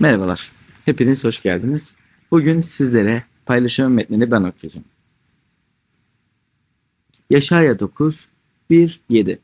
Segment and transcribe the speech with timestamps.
[0.00, 0.52] Merhabalar,
[0.84, 1.94] hepiniz hoş geldiniz.
[2.30, 4.84] Bugün sizlere paylaşım metnini ben okuyacağım.
[7.30, 8.28] Yaşaya 9,
[8.70, 9.38] 1, 7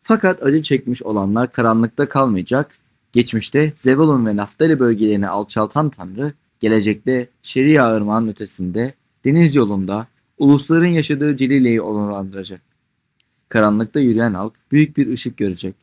[0.00, 2.78] Fakat acı çekmiş olanlar karanlıkta kalmayacak,
[3.12, 8.94] geçmişte Zebulun ve Naftali bölgelerini alçaltan Tanrı, gelecekte Şeria Irmağı'nın ötesinde,
[9.24, 10.06] deniz yolunda,
[10.38, 12.60] ulusların yaşadığı Celile'yi onurlandıracak.
[13.48, 15.74] Karanlıkta yürüyen halk büyük bir ışık görecek.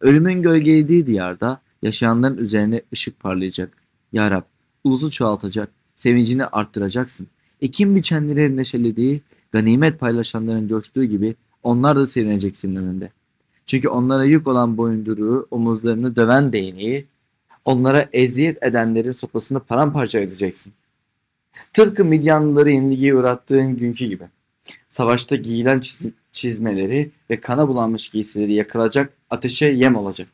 [0.00, 3.72] Ölümün gölgelediği diyarda yaşayanların üzerine ışık parlayacak.
[4.12, 4.42] Ya Rab,
[4.84, 7.26] ulusu çoğaltacak, sevincini arttıracaksın.
[7.60, 9.20] Ekim biçenlerin neşelediği,
[9.52, 13.10] ganimet paylaşanların coştuğu gibi onlar da sevinecek senin önünde.
[13.66, 17.06] Çünkü onlara yük olan boyunduruğu, omuzlarını döven değneği,
[17.64, 20.72] onlara eziyet edenlerin sopasını paramparça edeceksin.
[21.72, 24.24] Tıpkı Midyanlıları yenilgiye uğrattığın günkü gibi.
[24.88, 30.28] Savaşta giyilen çiz- çizmeleri ve kana bulanmış giysileri yakılacak, ateşe yem olacak.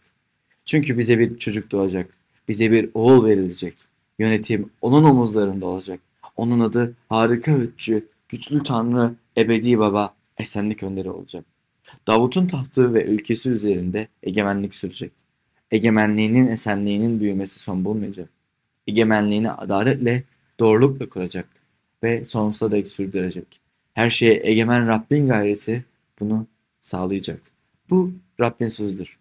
[0.64, 2.10] Çünkü bize bir çocuk doğacak,
[2.48, 3.74] bize bir oğul verilecek.
[4.18, 6.00] Yönetim onun omuzlarında olacak.
[6.36, 11.44] Onun adı harika hüccü, güçlü tanrı, ebedi baba, esenlik önderi olacak.
[12.06, 15.12] Davut'un tahtı ve ülkesi üzerinde egemenlik sürecek.
[15.70, 18.28] Egemenliğinin esenliğinin büyümesi son bulmayacak.
[18.86, 20.24] Egemenliğini adaletle,
[20.60, 21.48] doğrulukla kuracak
[22.02, 23.60] ve sonsuza dek sürdürecek.
[23.94, 25.84] Her şeye egemen Rabbin gayreti
[26.20, 26.46] bunu
[26.80, 27.40] sağlayacak.
[27.90, 29.18] Bu Rabbin sözüdür.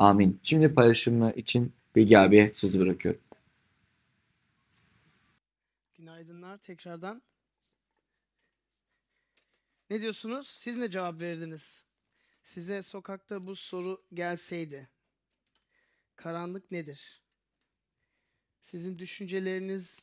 [0.00, 0.40] Amin.
[0.42, 3.20] Şimdi paylaşımı için Bilgi abiye sözü bırakıyorum.
[5.94, 7.22] Günaydınlar tekrardan.
[9.90, 10.46] Ne diyorsunuz?
[10.46, 11.82] Siz ne cevap verdiniz?
[12.42, 14.88] Size sokakta bu soru gelseydi.
[16.16, 17.22] Karanlık nedir?
[18.60, 20.02] Sizin düşünceleriniz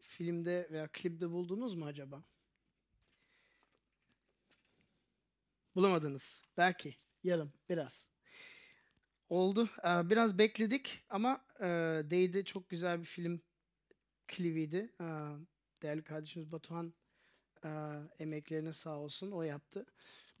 [0.00, 2.22] filmde veya klipte buldunuz mu acaba?
[5.74, 6.42] Bulamadınız.
[6.56, 6.96] Belki.
[7.24, 7.52] Yarım.
[7.68, 8.11] Biraz.
[9.32, 9.68] Oldu.
[9.84, 11.66] Biraz bekledik ama e,
[12.10, 12.44] değdi.
[12.44, 13.40] Çok güzel bir film
[14.28, 14.90] klibiydi.
[15.00, 15.04] Ee,
[15.82, 16.94] Değerli kardeşimiz Batuhan
[18.18, 19.30] emeklerine sağ olsun.
[19.30, 19.86] O yaptı.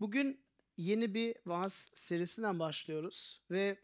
[0.00, 0.40] Bugün
[0.76, 3.76] yeni bir vaaz serisinden başlıyoruz ve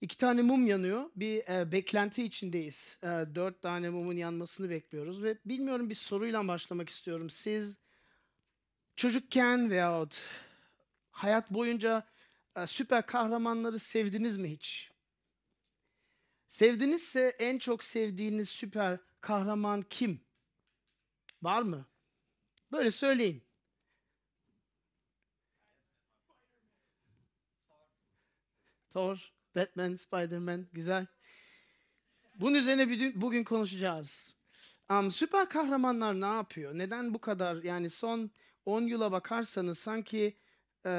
[0.00, 1.10] iki tane mum yanıyor.
[1.16, 2.98] Bir beklenti içindeyiz.
[3.34, 7.30] Dört tane mumun yanmasını bekliyoruz ve bilmiyorum bir soruyla başlamak istiyorum.
[7.30, 7.76] Siz
[8.96, 10.20] çocukken veyahut
[11.10, 12.15] hayat boyunca
[12.66, 14.90] süper kahramanları sevdiniz mi hiç?
[16.48, 20.20] Sevdinizse en çok sevdiğiniz süper kahraman kim?
[21.42, 21.86] Var mı?
[22.72, 23.44] Böyle söyleyin.
[28.92, 31.06] Thor, Batman, Spider-Man güzel.
[32.34, 34.36] Bunun üzerine bugün konuşacağız.
[34.88, 36.78] Am, süper kahramanlar ne yapıyor?
[36.78, 37.62] Neden bu kadar?
[37.62, 38.30] Yani son
[38.66, 40.36] 10 yıla bakarsanız sanki
[40.86, 40.90] e,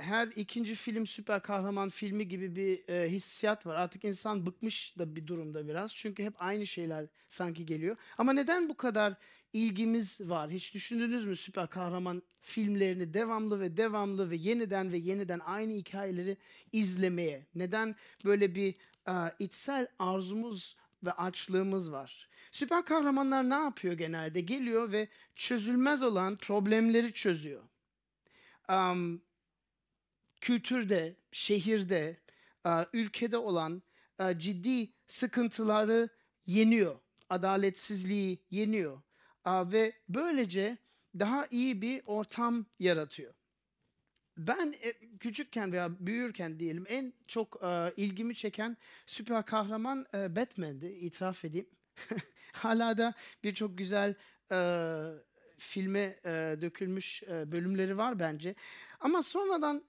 [0.00, 3.76] her ikinci film süper kahraman filmi gibi bir e, hissiyat var.
[3.76, 5.94] Artık insan bıkmış da bir durumda biraz.
[5.94, 7.96] Çünkü hep aynı şeyler sanki geliyor.
[8.18, 9.14] Ama neden bu kadar
[9.52, 10.50] ilgimiz var?
[10.50, 16.36] Hiç düşündünüz mü süper kahraman filmlerini devamlı ve devamlı ve yeniden ve yeniden aynı hikayeleri
[16.72, 17.46] izlemeye?
[17.54, 18.74] Neden böyle bir
[19.08, 22.28] e, içsel arzumuz ve açlığımız var?
[22.52, 24.40] Süper kahramanlar ne yapıyor genelde?
[24.40, 27.62] Geliyor ve çözülmez olan problemleri çözüyor.
[28.68, 29.20] Am,
[30.42, 32.16] kültürde, şehirde,
[32.66, 33.82] e, ülkede olan
[34.20, 36.08] e, ciddi sıkıntıları
[36.46, 36.98] yeniyor.
[37.30, 39.02] Adaletsizliği yeniyor.
[39.44, 40.78] A, Ve böylece
[41.18, 43.34] daha iyi bir ortam yaratıyor.
[44.36, 48.76] Ben e, küçükken veya büyürken diyelim en çok e, ilgimi çeken
[49.06, 51.66] süper kahraman e, Batman'di itiraf edeyim.
[52.52, 53.14] Hala da
[53.44, 54.14] birçok güzel
[54.52, 54.58] e,
[55.58, 56.30] filme e,
[56.60, 58.54] dökülmüş e, bölümleri var bence.
[59.00, 59.84] Ama sonradan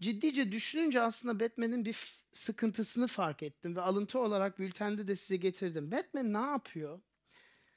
[0.00, 1.96] ciddice düşününce aslında Batman'in bir
[2.32, 5.90] sıkıntısını fark ettim ve alıntı olarak bültende de size getirdim.
[5.90, 7.00] Batman ne yapıyor?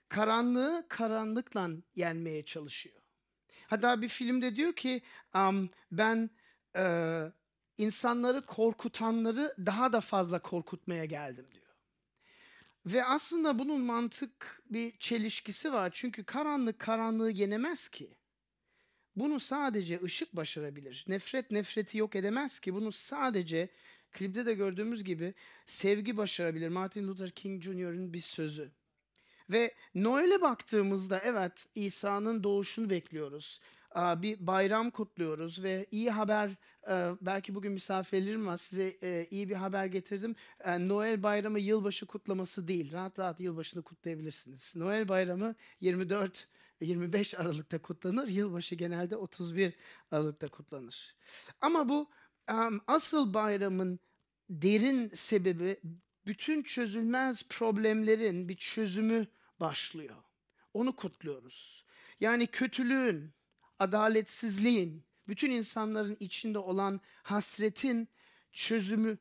[0.09, 3.01] Karanlığı karanlıkla yenmeye çalışıyor.
[3.67, 5.01] Hatta bir filmde diyor ki
[5.33, 6.29] "Am, ben
[6.75, 7.23] e,
[7.77, 11.67] insanları korkutanları daha da fazla korkutmaya geldim diyor.
[12.85, 15.91] Ve aslında bunun mantık bir çelişkisi var.
[15.93, 18.16] Çünkü karanlık karanlığı yenemez ki.
[19.17, 21.05] Bunu sadece ışık başarabilir.
[21.07, 22.73] Nefret nefreti yok edemez ki.
[22.73, 23.69] Bunu sadece
[24.11, 25.33] klipte de gördüğümüz gibi
[25.65, 26.69] sevgi başarabilir.
[26.69, 28.71] Martin Luther King Jr.'ın bir sözü.
[29.49, 33.59] Ve Noel'e baktığımızda evet İsa'nın doğuşunu bekliyoruz.
[33.95, 36.49] Bir bayram kutluyoruz ve iyi haber
[36.89, 40.35] e, belki bugün misafirlerim var size e, iyi bir haber getirdim.
[40.63, 42.91] E, Noel bayramı yılbaşı kutlaması değil.
[42.91, 44.73] Rahat rahat yılbaşını kutlayabilirsiniz.
[44.75, 46.47] Noel bayramı 24
[46.81, 48.27] 25 Aralık'ta kutlanır.
[48.27, 49.73] Yılbaşı genelde 31
[50.11, 51.15] Aralık'ta kutlanır.
[51.61, 52.09] Ama bu
[52.47, 53.99] em, asıl bayramın
[54.49, 55.81] derin sebebi
[56.25, 59.27] bütün çözülmez problemlerin bir çözümü
[59.59, 60.15] başlıyor.
[60.73, 61.85] Onu kutluyoruz.
[62.19, 63.33] Yani kötülüğün,
[63.79, 68.09] adaletsizliğin, bütün insanların içinde olan hasretin
[68.51, 69.17] çözümü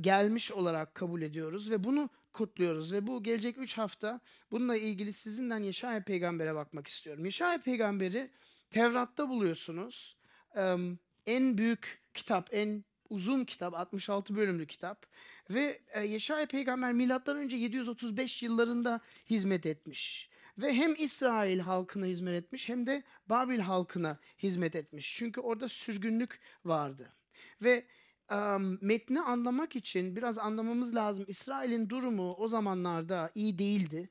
[0.00, 4.20] gelmiş olarak kabul ediyoruz ve bunu kutluyoruz ve bu gelecek 3 hafta
[4.50, 7.24] bununla ilgili sizinden Yeşaya peygambere bakmak istiyorum.
[7.24, 8.30] Yeşaya peygamberi
[8.70, 10.16] Tevrat'ta buluyorsunuz.
[10.54, 15.06] Em, en büyük kitap, en uzun kitap, 66 bölümlü kitap
[15.50, 19.00] ve e, Yeşaya peygamber milattan önce 735 yıllarında
[19.30, 20.30] hizmet etmiş.
[20.58, 25.16] Ve hem İsrail halkına hizmet etmiş hem de Babil halkına hizmet etmiş.
[25.16, 27.12] Çünkü orada sürgünlük vardı.
[27.62, 27.86] Ve
[28.30, 31.24] um, metni anlamak için biraz anlamamız lazım.
[31.28, 34.10] İsrail'in durumu o zamanlarda iyi değildi.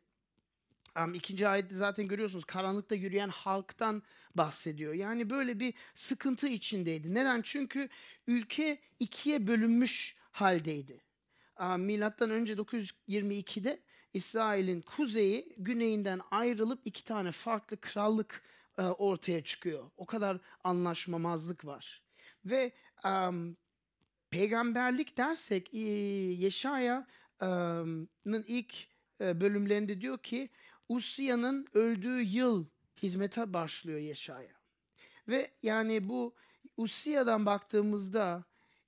[1.04, 4.04] Um, ikinci ayette zaten görüyorsunuz karanlıkta yürüyen halktan
[4.36, 4.94] bahsediyor.
[4.94, 7.14] Yani böyle bir sıkıntı içindeydi.
[7.14, 7.42] Neden?
[7.42, 7.90] Çünkü
[8.28, 11.02] ülke ikiye bölünmüş haldeydi.
[11.60, 13.82] Um, milattan önce 922'de
[14.14, 18.44] İsrail'in kuzeyi güneyinden ayrılıp iki tane farklı krallık
[18.78, 19.92] e, ortaya çıkıyor.
[19.98, 22.02] O kadar anlaşmamazlık var.
[22.46, 22.72] Ve
[23.06, 23.58] um,
[24.30, 27.08] peygamberlik dersek Yeşaya'nın
[28.48, 28.88] ilk
[29.22, 30.50] e, bölümlerinde diyor ki
[30.90, 32.66] Usiya'nın öldüğü yıl
[33.04, 34.58] hizmete başlıyor Yeşaya.
[35.28, 36.36] Ve yani bu
[36.78, 38.44] Usiya'dan baktığımızda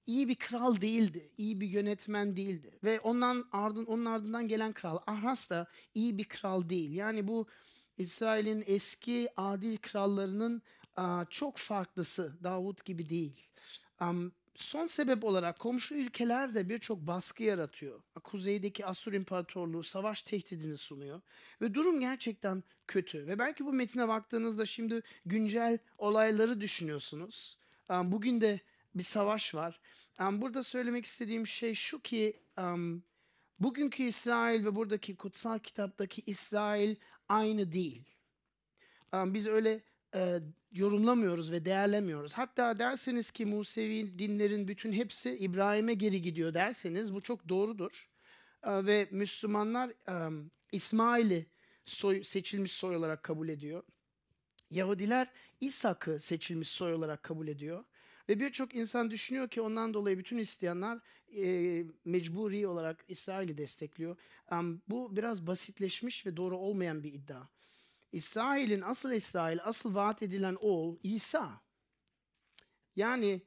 [0.06, 2.80] iyi bir kral değildi, iyi bir yönetmen değildi.
[2.84, 6.92] Ve ondan ardın onun ardından gelen kral Ahras da iyi bir kral değil.
[6.92, 7.48] Yani bu
[7.98, 10.62] İsrail'in eski adil krallarının
[11.30, 13.48] çok farklısı, Davut gibi değil.
[14.56, 18.02] Son sebep olarak komşu ülkeler de birçok baskı yaratıyor.
[18.24, 21.22] Kuzeydeki Asur İmparatorluğu savaş tehdidini sunuyor.
[21.62, 23.28] Ve durum gerçekten kötü.
[23.28, 27.58] Ve belki bu metine baktığınızda şimdi güncel olayları düşünüyorsunuz.
[27.90, 28.60] Bugün de
[28.96, 29.80] bir savaş var.
[30.20, 32.40] Burada söylemek istediğim şey şu ki
[33.60, 36.96] bugünkü İsrail ve buradaki kutsal kitaptaki İsrail
[37.30, 38.04] aynı değil.
[39.14, 39.84] Biz öyle
[40.16, 40.40] e,
[40.72, 42.34] yorumlamıyoruz ve değerlemiyoruz.
[42.34, 48.10] Hatta derseniz ki Musevi dinlerin bütün hepsi İbrahim'e geri gidiyor derseniz bu çok doğrudur.
[48.64, 49.92] E, ve Müslümanlar
[50.72, 51.46] İsmail'i
[51.86, 53.84] soy, seçilmiş soy olarak kabul ediyor.
[54.72, 55.32] Yahudiler
[55.62, 57.84] İshak'ı seçilmiş soy olarak kabul ediyor.
[58.30, 61.00] Ve birçok insan düşünüyor ki ondan dolayı bütün Hristiyanlar
[61.38, 64.18] e, mecburi olarak İsrail'i destekliyor.
[64.52, 67.48] Um, bu biraz basitleşmiş ve doğru olmayan bir iddia.
[68.12, 71.62] İsrail'in asıl İsrail, asıl vaat edilen oğul İsa.
[72.96, 73.42] Yani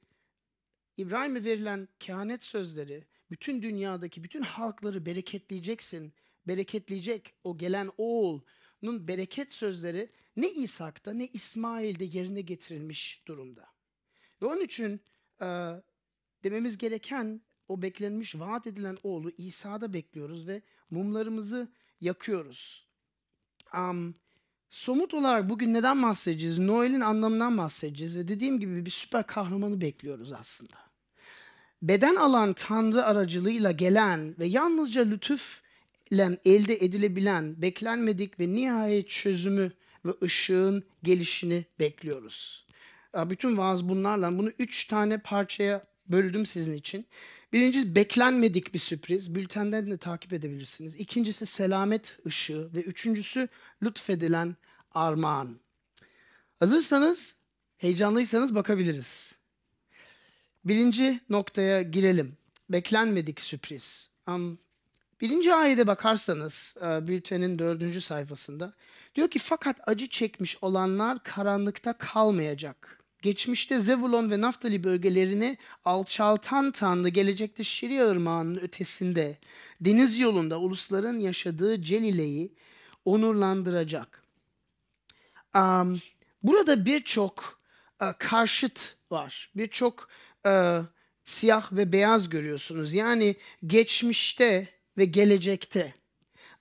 [0.96, 6.14] İbrahim'e verilen kehanet sözleri, bütün dünyadaki bütün halkları bereketleyeceksin,
[6.46, 13.68] bereketleyecek o gelen oğulun bereket sözleri ne İshak'ta ne İsmail'de yerine getirilmiş durumda.
[14.42, 15.00] Ve onun için
[15.40, 15.46] e,
[16.44, 22.88] dememiz gereken o beklenmiş, vaat edilen oğlu İsa'da bekliyoruz ve mumlarımızı yakıyoruz.
[23.74, 24.21] Um,
[24.72, 26.58] somut olarak bugün neden bahsedeceğiz?
[26.58, 30.76] Noel'in anlamından bahsedeceğiz ve dediğim gibi bir süper kahramanı bekliyoruz aslında.
[31.82, 39.72] Beden alan Tanrı aracılığıyla gelen ve yalnızca lütufle elde edilebilen beklenmedik ve nihayet çözümü
[40.04, 42.66] ve ışığın gelişini bekliyoruz.
[43.14, 44.38] Bütün vaaz bunlarla.
[44.38, 47.06] Bunu üç tane parçaya böldüm sizin için.
[47.52, 49.34] Birincisi beklenmedik bir sürpriz.
[49.34, 50.94] Bültenden de takip edebilirsiniz.
[50.94, 53.48] İkincisi selamet ışığı ve üçüncüsü
[53.82, 54.56] lütfedilen
[54.94, 55.56] armağan.
[56.60, 57.34] Hazırsanız,
[57.76, 59.32] heyecanlıysanız bakabiliriz.
[60.64, 62.36] Birinci noktaya girelim.
[62.70, 64.10] Beklenmedik sürpriz.
[64.28, 64.58] Um,
[65.20, 68.72] birinci ayete bakarsanız uh, bültenin dördüncü sayfasında
[69.14, 72.98] diyor ki fakat acı çekmiş olanlar karanlıkta kalmayacak.
[73.22, 79.38] Geçmişte Zevulon ve Naftali bölgelerini alçaltan Tanrı gelecekte Şiria Irmağı'nın ötesinde
[79.80, 82.52] deniz yolunda ulusların yaşadığı Celile'yi
[83.04, 84.21] onurlandıracak.
[85.56, 86.00] Um,
[86.42, 87.60] burada birçok
[88.02, 89.50] uh, karşıt var.
[89.56, 90.08] Birçok
[90.46, 90.84] uh,
[91.24, 92.94] siyah ve beyaz görüyorsunuz.
[92.94, 94.68] Yani geçmişte
[94.98, 95.94] ve gelecekte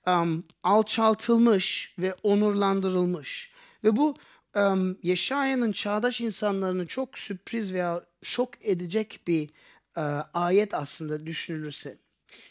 [0.06, 3.52] um, alçaltılmış ve onurlandırılmış.
[3.84, 4.16] Ve bu
[4.56, 9.50] um, Yeşaya'nın çağdaş insanlarını çok sürpriz veya şok edecek bir
[9.96, 11.98] uh, ayet aslında düşünülürse.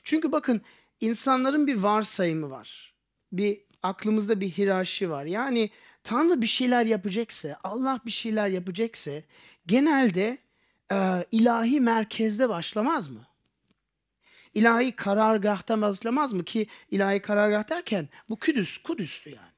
[0.03, 0.62] Çünkü bakın
[1.00, 2.93] insanların bir varsayımı var.
[3.31, 5.25] Bir aklımızda bir hirashi var.
[5.25, 5.69] Yani
[6.03, 9.12] Tanrı bir şeyler yapacaksa, Allah bir şeyler yapacaksa
[9.67, 10.38] genelde
[10.91, 13.27] e, ilahi merkezde başlamaz mı?
[14.53, 19.51] İlahi karargahta başlamaz mı ki ilahi karargah derken bu Kudüs, Kudüs'tü yani.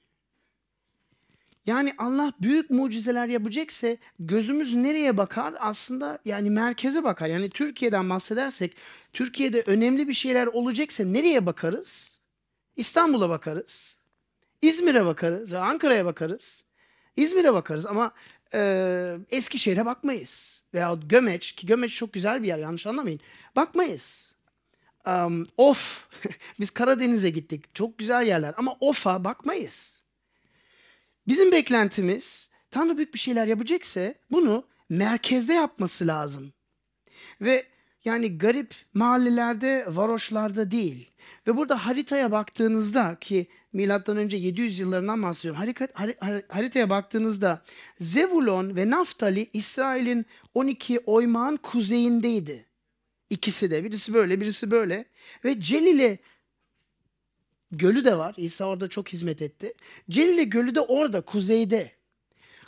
[1.66, 5.54] Yani Allah büyük mucizeler yapacaksa gözümüz nereye bakar?
[5.60, 7.28] Aslında yani merkeze bakar.
[7.28, 8.76] Yani Türkiye'den bahsedersek
[9.14, 12.20] Türkiye'de önemli bir şeyler olacaksa nereye bakarız?
[12.76, 13.93] İstanbul'a bakarız.
[14.64, 16.64] İzmir'e bakarız ve Ankara'ya bakarız.
[17.16, 18.12] İzmir'e bakarız ama
[18.54, 20.64] e, Eskişehir'e bakmayız.
[20.74, 23.20] Veya Gömeç ki Gömeç çok güzel bir yer yanlış anlamayın.
[23.56, 24.36] Bakmayız.
[25.08, 26.10] Um, of
[26.60, 27.76] biz Karadeniz'e gittik.
[27.76, 30.04] Çok güzel yerler ama Of'a bakmayız.
[31.28, 36.54] Bizim beklentimiz Tanrı büyük bir şeyler yapacaksa bunu merkezde yapması lazım.
[37.42, 37.66] Ve
[38.06, 41.10] yani garip mahallelerde, varoşlarda değil.
[41.48, 45.60] Ve burada haritaya baktığınızda ki milattan önce 700 yıllarından bahsediyorum.
[45.60, 47.62] Harika, har- har- haritaya baktığınızda
[48.00, 52.66] Zevulon ve Naftali İsrail'in 12 oymağın kuzeyindeydi.
[53.30, 55.06] İkisi de birisi böyle birisi böyle
[55.46, 56.20] ve Celil'e
[57.72, 58.34] Gölü de var.
[58.38, 59.74] İsa orada çok hizmet etti.
[60.10, 61.92] Celile Gölü de orada, kuzeyde.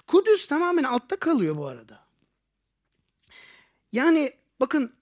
[0.07, 2.05] Kudüs tamamen altta kalıyor bu arada.
[3.91, 4.93] Yani bakın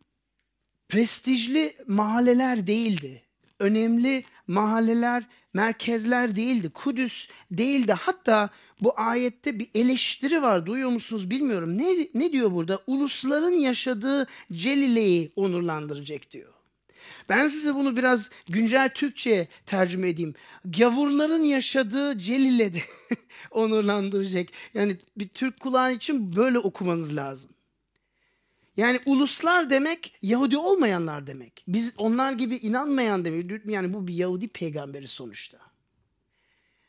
[0.93, 3.21] prestijli mahalleler değildi.
[3.59, 5.23] Önemli mahalleler,
[5.53, 6.69] merkezler değildi.
[6.69, 7.93] Kudüs değildi.
[7.93, 8.50] Hatta
[8.81, 10.65] bu ayette bir eleştiri var.
[10.65, 11.77] Duyuyor musunuz bilmiyorum.
[11.77, 12.79] Ne, ne diyor burada?
[12.88, 16.53] Ulusların yaşadığı Celile'yi onurlandıracak diyor.
[17.29, 20.33] Ben size bunu biraz güncel Türkçe'ye tercüme edeyim.
[20.65, 22.81] Gavurların yaşadığı Celile'de
[23.51, 24.50] onurlandıracak.
[24.73, 27.52] Yani bir Türk kulağı için böyle okumanız lazım.
[28.77, 31.63] Yani uluslar demek Yahudi olmayanlar demek.
[31.68, 33.65] Biz onlar gibi inanmayan demek.
[33.65, 35.60] Yani bu bir Yahudi peygamberi sonuçta.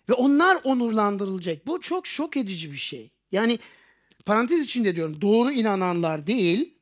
[0.09, 1.67] Ve onlar onurlandırılacak.
[1.67, 3.11] Bu çok şok edici bir şey.
[3.33, 3.59] Yani
[4.27, 6.75] parantez içinde diyorum doğru inananlar değil,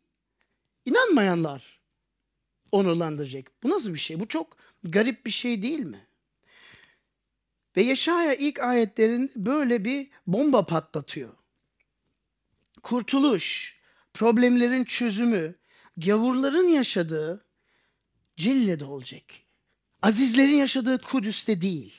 [0.85, 1.81] inanmayanlar
[2.73, 3.51] onurlandıracak.
[3.63, 4.21] Bu nasıl bir şey?
[4.21, 6.07] Bu çok garip bir şey değil mi?
[7.77, 11.35] Ve Yaşaya ilk ayetlerin böyle bir bomba patlatıyor.
[12.83, 13.77] Kurtuluş,
[14.15, 15.55] problemlerin çözümü,
[15.97, 17.45] gavurların yaşadığı
[18.37, 19.23] Cille'de olacak.
[20.03, 21.95] Azizlerin yaşadığı Kudüs'te değil.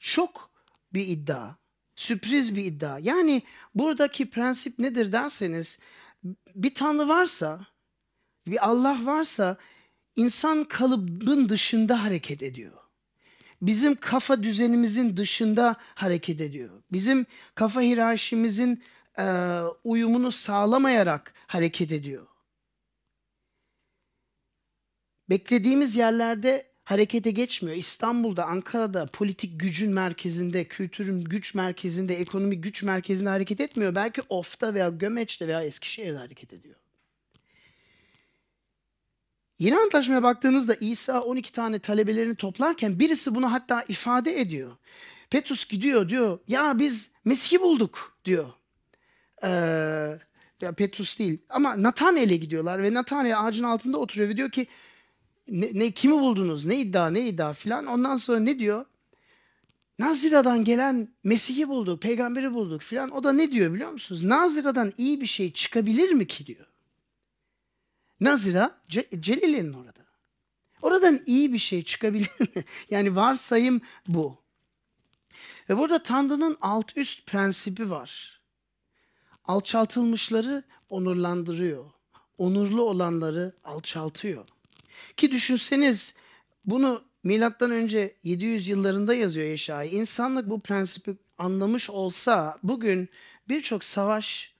[0.00, 0.50] Çok
[0.92, 1.54] bir iddia,
[1.96, 2.98] sürpriz bir iddia.
[2.98, 3.42] Yani
[3.74, 5.78] buradaki prensip nedir derseniz
[6.54, 7.66] bir tanrı varsa,
[8.46, 9.56] bir Allah varsa
[10.16, 12.72] insan kalıbın dışında hareket ediyor.
[13.62, 16.82] Bizim kafa düzenimizin dışında hareket ediyor.
[16.92, 18.82] Bizim kafa hiyerarşimizin
[19.18, 19.24] e,
[19.84, 22.26] uyumunu sağlamayarak hareket ediyor.
[25.30, 27.76] Beklediğimiz yerlerde harekete geçmiyor.
[27.76, 33.94] İstanbul'da, Ankara'da politik gücün merkezinde, kültürün güç merkezinde, ekonomik güç merkezinde hareket etmiyor.
[33.94, 36.74] Belki Of'ta veya Gömeç'te veya Eskişehir'de hareket ediyor.
[39.58, 44.76] Yeni Antlaşmaya baktığınızda İsa 12 tane talebelerini toplarken birisi bunu hatta ifade ediyor.
[45.30, 48.52] Petrus gidiyor diyor ya biz Mesih'i bulduk diyor.
[49.46, 50.18] Ee,
[50.60, 54.66] ya Petrus değil ama Nathanael'e gidiyorlar ve Nathanael ağacın altında oturuyor ve diyor ki
[55.48, 58.84] ne, ne kimi buldunuz ne iddia ne iddia filan ondan sonra ne diyor?
[59.98, 63.10] Nazira'dan gelen Mesih'i bulduk, peygamberi bulduk filan.
[63.10, 64.24] O da ne diyor biliyor musunuz?
[64.24, 66.66] Nazira'dan iyi bir şey çıkabilir mi ki diyor.
[68.20, 70.06] Nazira Ce Celil'in orada.
[70.82, 72.64] Oradan iyi bir şey çıkabilir mi?
[72.90, 74.38] Yani varsayım bu.
[75.68, 78.35] Ve burada Tanrı'nın alt üst prensibi var.
[79.48, 81.84] Alçaltılmışları onurlandırıyor.
[82.38, 84.44] Onurlu olanları alçaltıyor.
[85.16, 86.14] Ki düşünseniz
[86.64, 89.90] bunu milattan önce 700 yıllarında yazıyor Yeşaya.
[89.90, 93.08] İnsanlık bu prensibi anlamış olsa bugün
[93.48, 94.54] birçok savaş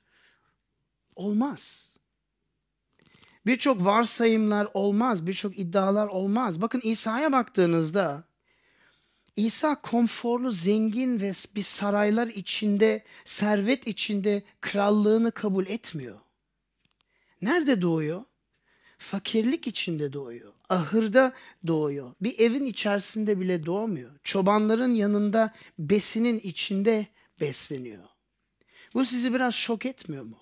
[1.17, 1.93] olmaz.
[3.47, 6.61] Birçok varsayımlar olmaz, birçok iddialar olmaz.
[6.61, 8.25] Bakın İsa'ya baktığınızda
[9.37, 16.19] İsa konforlu, zengin ve bir saraylar içinde, servet içinde krallığını kabul etmiyor.
[17.43, 18.25] Nerede doğuyor?
[18.99, 20.53] Fakirlik içinde doğuyor.
[20.69, 21.33] Ahırda
[21.67, 22.15] doğuyor.
[22.21, 24.11] Bir evin içerisinde bile doğmuyor.
[24.25, 27.07] Çobanların yanında besinin içinde
[27.41, 28.05] besleniyor.
[28.95, 30.39] Bu sizi biraz şok etmiyor mu?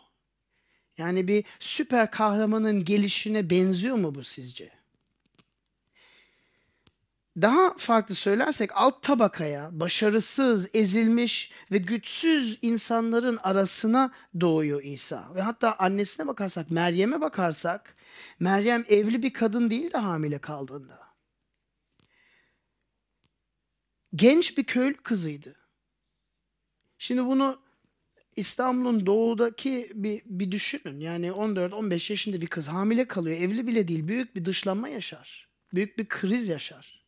[0.98, 4.83] Yani bir süper kahramanın gelişine benziyor mu bu sizce?
[7.42, 15.34] Daha farklı söylersek alt tabakaya, başarısız, ezilmiş ve güçsüz insanların arasına doğuyor İsa.
[15.34, 17.96] Ve hatta annesine bakarsak, Meryem'e bakarsak,
[18.38, 21.00] Meryem evli bir kadın değil de hamile kaldığında.
[24.14, 25.56] Genç bir köylü kızıydı.
[26.98, 27.60] Şimdi bunu
[28.36, 31.00] İstanbul'un doğudaki bir, bir düşünün.
[31.00, 33.36] Yani 14-15 yaşında bir kız hamile kalıyor.
[33.36, 34.08] Evli bile değil.
[34.08, 35.48] Büyük bir dışlanma yaşar.
[35.74, 37.03] Büyük bir kriz yaşar.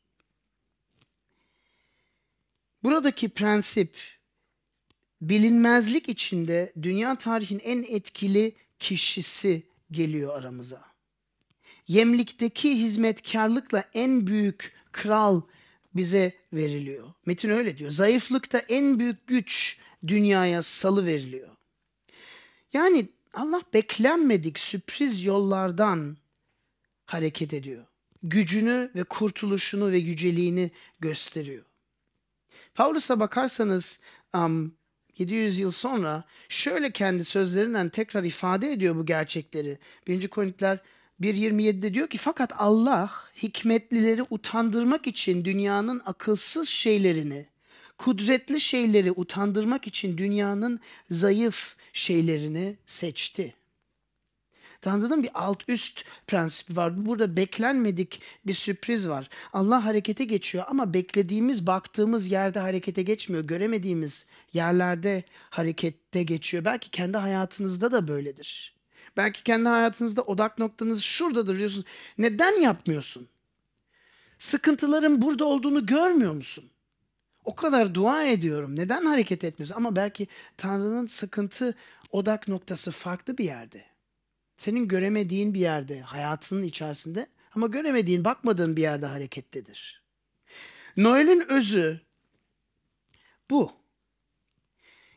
[2.86, 3.96] Buradaki prensip
[5.20, 10.84] bilinmezlik içinde dünya tarihin en etkili kişisi geliyor aramıza.
[11.88, 15.42] Yemlikteki hizmetkarlıkla en büyük kral
[15.94, 17.12] bize veriliyor.
[17.26, 17.90] Metin öyle diyor.
[17.90, 21.56] Zayıflıkta en büyük güç dünyaya salı veriliyor.
[22.72, 26.16] Yani Allah beklenmedik sürpriz yollardan
[27.06, 27.86] hareket ediyor.
[28.22, 31.64] Gücünü ve kurtuluşunu ve yüceliğini gösteriyor.
[32.76, 33.98] Paulus'a bakarsanız
[34.34, 34.74] um,
[35.18, 39.78] 700 yıl sonra şöyle kendi sözlerinden tekrar ifade ediyor bu gerçekleri.
[40.06, 40.28] 1.
[40.28, 40.78] Korintiler
[41.20, 47.46] 1.27'de diyor ki fakat Allah hikmetlileri utandırmak için dünyanın akılsız şeylerini,
[47.98, 50.80] kudretli şeyleri utandırmak için dünyanın
[51.10, 53.54] zayıf şeylerini seçti.
[54.82, 57.06] Tanrı'nın bir alt üst prensibi var.
[57.06, 59.28] Burada beklenmedik bir sürpriz var.
[59.52, 63.44] Allah harekete geçiyor ama beklediğimiz, baktığımız yerde harekete geçmiyor.
[63.44, 66.64] Göremediğimiz yerlerde harekette geçiyor.
[66.64, 68.76] Belki kendi hayatınızda da böyledir.
[69.16, 71.84] Belki kendi hayatınızda odak noktanız şuradadır diyorsun.
[72.18, 73.28] Neden yapmıyorsun?
[74.38, 76.70] Sıkıntıların burada olduğunu görmüyor musun?
[77.44, 78.76] O kadar dua ediyorum.
[78.76, 79.74] Neden hareket etmiyorsun?
[79.74, 81.74] Ama belki Tanrı'nın sıkıntı
[82.10, 83.84] odak noktası farklı bir yerde.
[84.56, 90.02] Senin göremediğin bir yerde, hayatının içerisinde ama göremediğin, bakmadığın bir yerde harekettedir.
[90.96, 92.00] Noel'in özü
[93.50, 93.72] bu.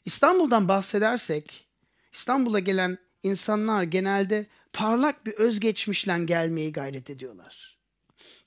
[0.05, 1.67] İstanbul'dan bahsedersek,
[2.13, 7.77] İstanbul'a gelen insanlar genelde parlak bir özgeçmişle gelmeyi gayret ediyorlar.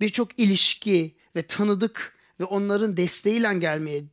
[0.00, 4.04] Birçok ilişki ve tanıdık ve onların desteğiyle gelmeyi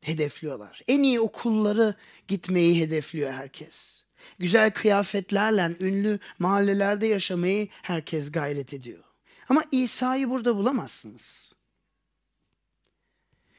[0.00, 0.80] hedefliyorlar.
[0.88, 1.94] En iyi okulları
[2.28, 4.04] gitmeyi hedefliyor herkes.
[4.38, 9.04] Güzel kıyafetlerle ünlü mahallelerde yaşamayı herkes gayret ediyor.
[9.48, 11.52] Ama İsa'yı burada bulamazsınız.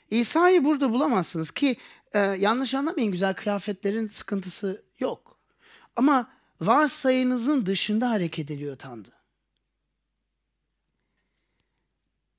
[0.10, 1.78] İsa'yı burada bulamazsınız ki
[2.14, 5.40] e, yanlış anlamayın güzel kıyafetlerin sıkıntısı yok.
[5.96, 6.32] Ama
[6.62, 9.12] varsayınızın dışında hareket ediyor Tanrı.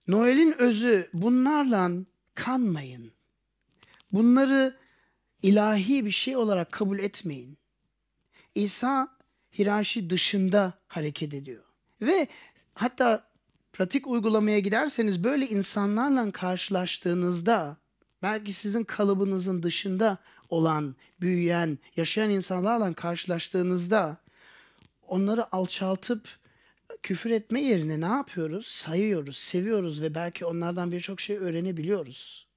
[0.09, 1.91] Noel'in özü bunlarla
[2.35, 3.13] kanmayın.
[4.13, 4.77] Bunları
[5.43, 7.59] ilahi bir şey olarak kabul etmeyin.
[8.55, 9.09] İsa
[9.59, 11.65] hirashi dışında hareket ediyor.
[12.03, 12.29] Ve
[12.75, 13.25] hatta
[13.73, 17.77] pratik uygulamaya giderseniz böyle insanlarla karşılaştığınızda
[18.23, 24.17] belki sizin kalıbınızın dışında olan, büyüyen, yaşayan insanlarla karşılaştığınızda
[25.09, 26.39] onları alçaltıp
[27.03, 28.67] küfür etme yerine ne yapıyoruz?
[28.67, 32.52] Sayıyoruz, seviyoruz ve belki onlardan birçok şey öğrenebiliyoruz.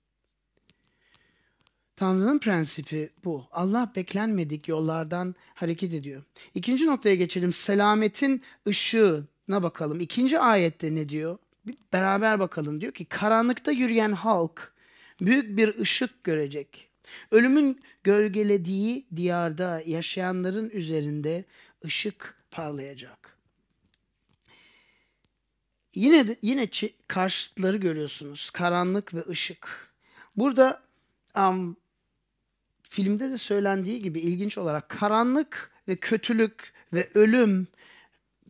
[1.96, 3.48] Tanrı'nın prensibi bu.
[3.52, 6.24] Allah beklenmedik yollardan hareket ediyor.
[6.54, 7.52] İkinci noktaya geçelim.
[7.52, 10.00] Selametin ışığına bakalım.
[10.00, 11.38] İkinci ayette ne diyor?
[11.94, 12.82] Beraber bakalım.
[12.82, 14.74] Diyor ki karanlıkta yürüyen halk
[15.22, 16.90] büyük bir ışık görecek.
[17.32, 21.46] Ölümün gölgelediği diyarda yaşayanların üzerinde
[21.86, 23.38] ışık parlayacak.
[25.96, 26.70] Yine yine
[27.08, 28.50] karşıtları görüyorsunuz.
[28.50, 29.94] Karanlık ve ışık.
[30.36, 30.84] Burada
[31.38, 31.78] um,
[32.96, 37.68] filmde de söylendiği gibi ilginç olarak karanlık ve kötülük ve ölüm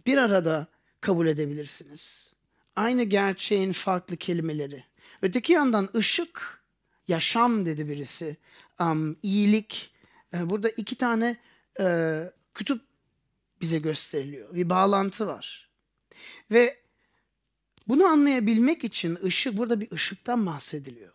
[0.07, 0.67] bir arada
[1.01, 2.33] kabul edebilirsiniz.
[2.75, 4.83] Aynı gerçeğin farklı kelimeleri.
[5.21, 6.63] Öteki yandan ışık,
[7.07, 8.37] yaşam dedi birisi.
[8.79, 9.93] Um, iyilik.
[10.33, 11.37] E, burada iki tane
[11.79, 12.19] e,
[12.53, 12.81] kütüp
[13.61, 14.55] bize gösteriliyor.
[14.55, 15.69] Bir bağlantı var.
[16.51, 16.77] Ve
[17.87, 21.13] bunu anlayabilmek için ışık, burada bir ışıktan bahsediliyor.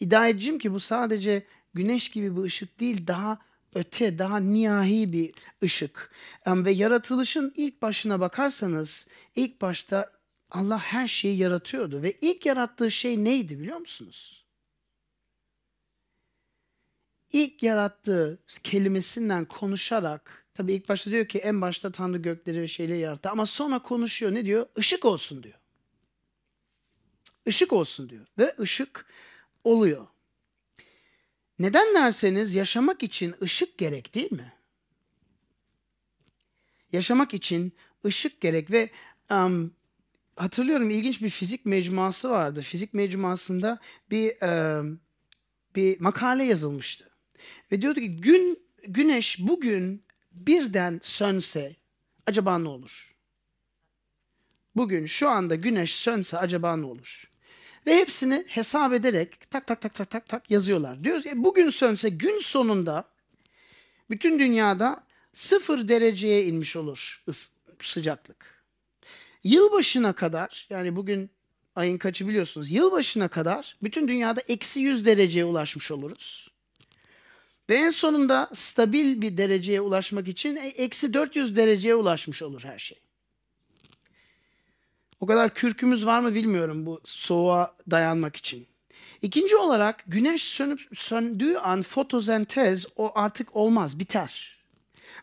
[0.00, 3.38] İddia edeceğim ki bu sadece güneş gibi bir ışık değil, daha
[3.74, 6.12] öte, daha niyahi bir ışık.
[6.46, 9.06] Ve yaratılışın ilk başına bakarsanız,
[9.36, 10.12] ilk başta
[10.50, 14.44] Allah her şeyi yaratıyordu ve ilk yarattığı şey neydi biliyor musunuz?
[17.32, 22.98] İlk yarattığı kelimesinden konuşarak, tabii ilk başta diyor ki en başta Tanrı gökleri ve şeyleri
[22.98, 24.66] yarattı ama sonra konuşuyor ne diyor?
[24.76, 25.58] Işık olsun diyor.
[27.46, 29.06] Işık olsun diyor ve ışık
[29.64, 30.06] oluyor.
[31.62, 34.52] Neden derseniz yaşamak için ışık gerek değil mi?
[36.92, 37.72] Yaşamak için
[38.04, 38.90] ışık gerek ve
[39.30, 39.74] um,
[40.36, 42.60] hatırlıyorum ilginç bir fizik mecmuası vardı.
[42.60, 43.78] Fizik mecmuasında
[44.10, 44.36] bir
[44.78, 45.00] um,
[45.76, 47.10] bir makale yazılmıştı.
[47.72, 51.76] Ve diyordu ki gün güneş bugün birden sönse
[52.26, 53.16] acaba ne olur?
[54.76, 57.31] Bugün şu anda güneş sönse acaba ne olur?
[57.86, 61.04] Ve hepsini hesap ederek tak tak tak tak tak tak yazıyorlar.
[61.04, 63.04] Diyoruz ki bugün sönse gün sonunda
[64.10, 67.24] bütün dünyada sıfır dereceye inmiş olur
[67.80, 68.64] sıcaklık.
[69.44, 71.30] Yılbaşına kadar yani bugün
[71.76, 72.70] ayın kaçı biliyorsunuz.
[72.70, 76.50] Yılbaşına kadar bütün dünyada eksi 100 dereceye ulaşmış oluruz.
[77.70, 82.78] Ve en sonunda stabil bir dereceye ulaşmak için e- eksi 400 dereceye ulaşmış olur her
[82.78, 83.01] şey.
[85.22, 88.66] O kadar kürkümüz var mı bilmiyorum bu soğuğa dayanmak için.
[89.22, 94.58] İkinci olarak güneş sönüp söndüğü an fotosentez o artık olmaz, biter.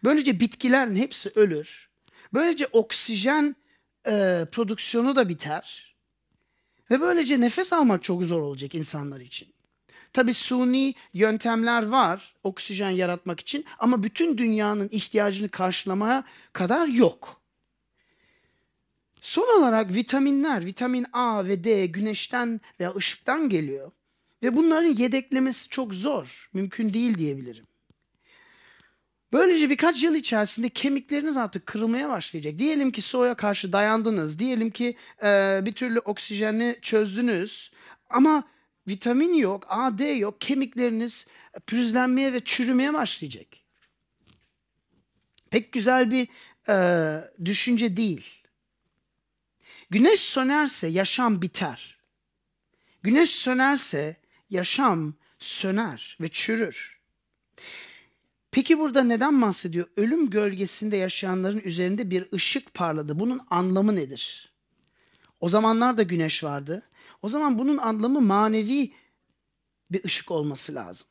[0.03, 1.89] Böylece bitkilerin hepsi ölür.
[2.33, 3.55] Böylece oksijen
[4.07, 5.95] e, prodüksiyonu da biter.
[6.91, 9.47] Ve böylece nefes almak çok zor olacak insanlar için.
[10.13, 17.38] Tabi suni yöntemler var oksijen yaratmak için ama bütün dünyanın ihtiyacını karşılamaya kadar yok.
[19.21, 23.91] Son olarak vitaminler, vitamin A ve D güneşten veya ışıktan geliyor.
[24.43, 27.65] Ve bunların yedeklemesi çok zor, mümkün değil diyebilirim.
[29.33, 32.59] Böylece birkaç yıl içerisinde kemikleriniz artık kırılmaya başlayacak.
[32.59, 34.39] Diyelim ki soğuğa karşı dayandınız.
[34.39, 37.71] Diyelim ki e, bir türlü oksijeni çözdünüz.
[38.09, 38.43] Ama
[38.87, 40.41] vitamin yok, A, D yok.
[40.41, 41.25] Kemikleriniz
[41.67, 43.47] pürüzlenmeye ve çürümeye başlayacak.
[45.49, 46.27] Pek güzel bir
[46.69, 46.75] e,
[47.45, 48.38] düşünce değil.
[49.89, 51.97] Güneş sönerse yaşam biter.
[53.03, 54.17] Güneş sönerse
[54.49, 56.99] yaşam söner ve çürür.
[58.51, 59.87] Peki burada neden bahsediyor?
[59.97, 63.19] Ölüm gölgesinde yaşayanların üzerinde bir ışık parladı.
[63.19, 64.53] Bunun anlamı nedir?
[65.39, 66.83] O zamanlar da güneş vardı.
[67.21, 68.93] O zaman bunun anlamı manevi
[69.91, 71.07] bir ışık olması lazım.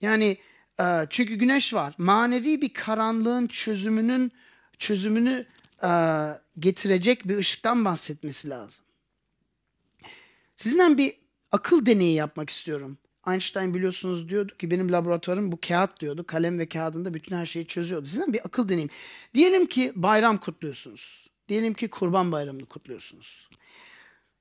[0.00, 0.38] Yani
[0.80, 1.94] e, çünkü güneş var.
[1.98, 4.32] Manevi bir karanlığın çözümünün
[4.78, 5.46] çözümünü
[6.58, 8.84] getirecek bir ışıktan bahsetmesi lazım.
[10.56, 11.14] Sizinle bir
[11.52, 12.98] akıl deneyi yapmak istiyorum.
[13.28, 16.26] Einstein biliyorsunuz diyordu ki benim laboratuvarım bu kağıt diyordu.
[16.26, 18.06] Kalem ve kağıdında bütün her şeyi çözüyordu.
[18.06, 18.90] Sizden bir akıl deneyim.
[19.34, 21.30] Diyelim ki bayram kutluyorsunuz.
[21.48, 23.48] Diyelim ki kurban bayramını kutluyorsunuz.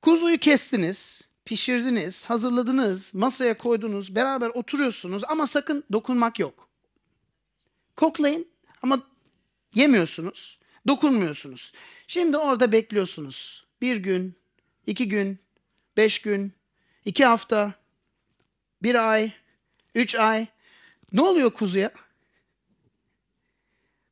[0.01, 6.69] Kuzuyu kestiniz, pişirdiniz, hazırladınız, masaya koydunuz, beraber oturuyorsunuz ama sakın dokunmak yok.
[7.95, 8.47] Koklayın
[8.82, 9.01] ama
[9.75, 11.73] yemiyorsunuz, dokunmuyorsunuz.
[12.07, 13.65] Şimdi orada bekliyorsunuz.
[13.81, 14.35] Bir gün,
[14.87, 15.39] iki gün,
[15.97, 16.53] beş gün,
[17.05, 17.73] iki hafta,
[18.83, 19.31] bir ay,
[19.95, 20.47] üç ay.
[21.13, 21.91] Ne oluyor kuzuya?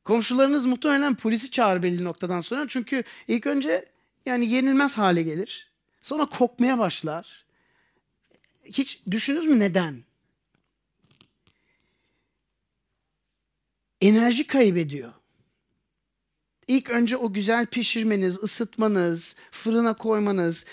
[0.04, 2.68] Komşularınız muhtemelen polisi çağır belli noktadan sonra.
[2.68, 3.88] Çünkü ilk önce
[4.26, 5.70] yani yenilmez hale gelir.
[6.02, 7.44] Sonra kokmaya başlar.
[8.64, 10.04] Hiç düşünürüz mü neden?
[14.00, 15.12] Enerji kaybediyor.
[16.68, 20.64] İlk önce o güzel pişirmeniz, ısıtmanız, fırına koymanız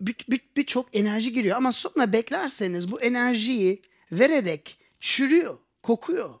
[0.00, 1.56] birçok bir, bir çok enerji giriyor.
[1.56, 3.82] Ama sonra beklerseniz bu enerjiyi
[4.12, 6.34] vererek çürüyor, kokuyor.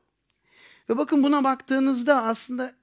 [0.90, 2.74] Ve bakın buna baktığınızda aslında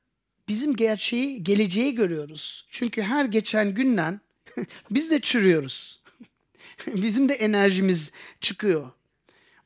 [0.47, 2.67] bizim gerçeği, geleceği görüyoruz.
[2.71, 4.21] Çünkü her geçen günden
[4.91, 6.01] biz de çürüyoruz.
[6.87, 8.11] bizim de enerjimiz
[8.41, 8.91] çıkıyor.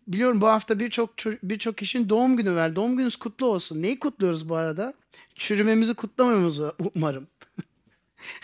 [0.07, 2.75] Biliyorum bu hafta birçok birçok kişinin doğum günü var.
[2.75, 3.81] Doğum gününüz kutlu olsun.
[3.81, 4.93] Neyi kutluyoruz bu arada?
[5.35, 6.59] Çürümemizi kutlamamız
[6.95, 7.27] umarım.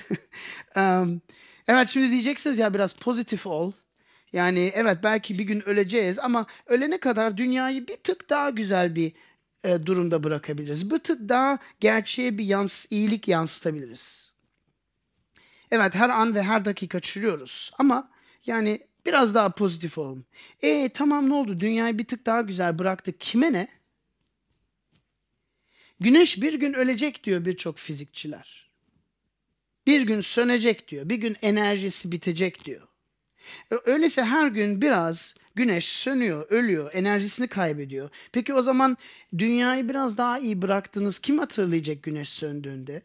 [0.75, 1.21] um,
[1.67, 3.71] evet şimdi diyeceksiniz ya biraz pozitif ol.
[4.33, 9.13] Yani evet belki bir gün öleceğiz ama ölene kadar dünyayı bir tık daha güzel bir
[9.63, 10.91] e, durumda bırakabiliriz.
[10.91, 14.31] Bir tık daha gerçeğe bir yans iyilik yansıtabiliriz.
[15.71, 18.11] Evet her an ve her dakika çürüyoruz ama
[18.45, 20.25] yani biraz daha pozitif olalım.
[20.61, 21.59] E tamam ne oldu?
[21.59, 23.19] Dünyayı bir tık daha güzel bıraktık.
[23.19, 23.67] Kime ne?
[25.99, 28.71] Güneş bir gün ölecek diyor birçok fizikçiler.
[29.87, 31.09] Bir gün sönecek diyor.
[31.09, 32.87] Bir gün enerjisi bitecek diyor.
[33.71, 38.09] E, öyleyse her gün biraz güneş sönüyor, ölüyor, enerjisini kaybediyor.
[38.31, 38.97] Peki o zaman
[39.37, 41.19] dünyayı biraz daha iyi bıraktınız.
[41.19, 43.01] Kim hatırlayacak güneş söndüğünde?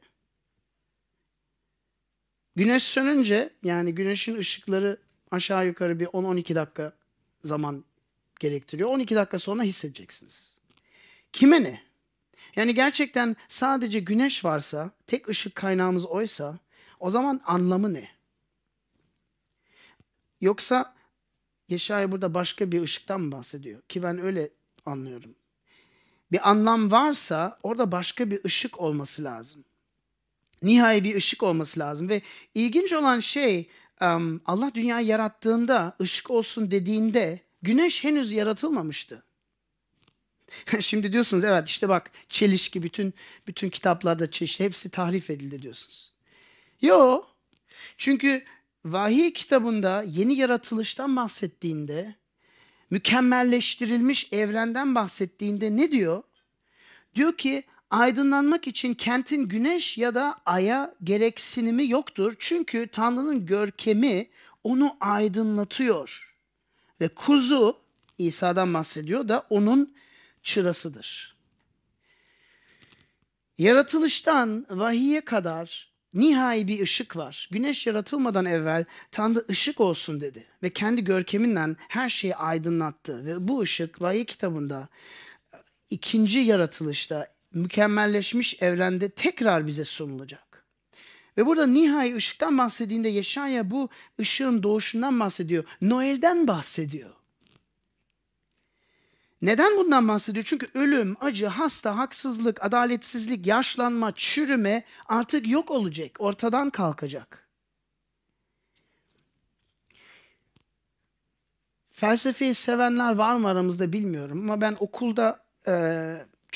[2.57, 6.93] Güneş sönünce yani güneşin ışıkları aşağı yukarı bir 10-12 dakika
[7.45, 7.85] zaman
[8.41, 8.91] gerektiriyor.
[8.91, 10.55] 12 dakika sonra hissedeceksiniz.
[11.33, 11.83] Kime ne?
[12.57, 16.59] Yani gerçekten sadece güneş varsa, tek ışık kaynağımız oysa
[17.01, 18.09] o zaman anlamı ne?
[20.41, 20.97] Yoksa
[21.69, 23.83] Yeşaya burada başka bir ışıktan mı bahsediyor?
[23.83, 24.51] Ki ben öyle
[24.87, 25.35] anlıyorum.
[26.33, 29.65] Bir anlam varsa orada başka bir ışık olması lazım.
[30.63, 32.23] Nihai bir ışık olması lazım ve
[32.55, 33.69] ilginç olan şey
[34.47, 39.23] Allah dünyayı yarattığında ışık olsun dediğinde güneş henüz yaratılmamıştı.
[40.81, 43.15] Şimdi diyorsunuz evet işte bak çelişki bütün
[43.47, 46.13] bütün kitaplarda çelişki hepsi tahrif edildi diyorsunuz.
[46.81, 47.23] Yo.
[47.99, 48.45] Çünkü
[48.85, 52.15] vahiy kitabında yeni yaratılıştan bahsettiğinde
[52.91, 56.23] mükemmelleştirilmiş evrenden bahsettiğinde ne diyor?
[57.15, 62.35] Diyor ki aydınlanmak için kentin güneş ya da aya gereksinimi yoktur.
[62.39, 64.29] Çünkü Tanrı'nın görkemi
[64.65, 66.35] onu aydınlatıyor.
[67.01, 67.81] Ve kuzu
[68.19, 69.95] İsa'dan bahsediyor da onun
[70.43, 71.37] çırasıdır.
[73.59, 77.49] Yaratılıştan vahiye kadar nihai bir ışık var.
[77.53, 83.61] Güneş yaratılmadan evvel Tanrı ışık olsun dedi ve kendi görkeminden her şeyi aydınlattı ve bu
[83.61, 84.89] ışık vahiy kitabında
[85.91, 90.67] ikinci yaratılışta mükemmelleşmiş evrende tekrar bize sunulacak.
[91.37, 93.89] Ve burada nihai ışıktan bahsettiğinde Yeşaya bu
[94.21, 95.65] ışığın doğuşundan bahsediyor.
[95.81, 97.11] Noel'den bahsediyor.
[99.43, 100.45] Neden bundan bahsediyor?
[100.45, 107.49] Çünkü ölüm, acı, hasta, haksızlık, adaletsizlik, yaşlanma, çürüme artık yok olacak, ortadan kalkacak.
[111.91, 115.73] Felsefeyi sevenler var mı aramızda bilmiyorum ama ben okulda e,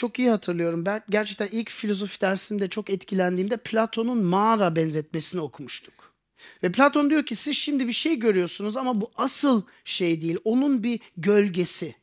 [0.01, 0.87] çok iyi hatırlıyorum.
[0.87, 6.15] Ben gerçekten ilk filozofi dersimde çok etkilendiğimde Platon'un mağara benzetmesini okumuştuk.
[6.63, 10.37] Ve Platon diyor ki siz şimdi bir şey görüyorsunuz ama bu asıl şey değil.
[10.45, 11.95] Onun bir gölgesi.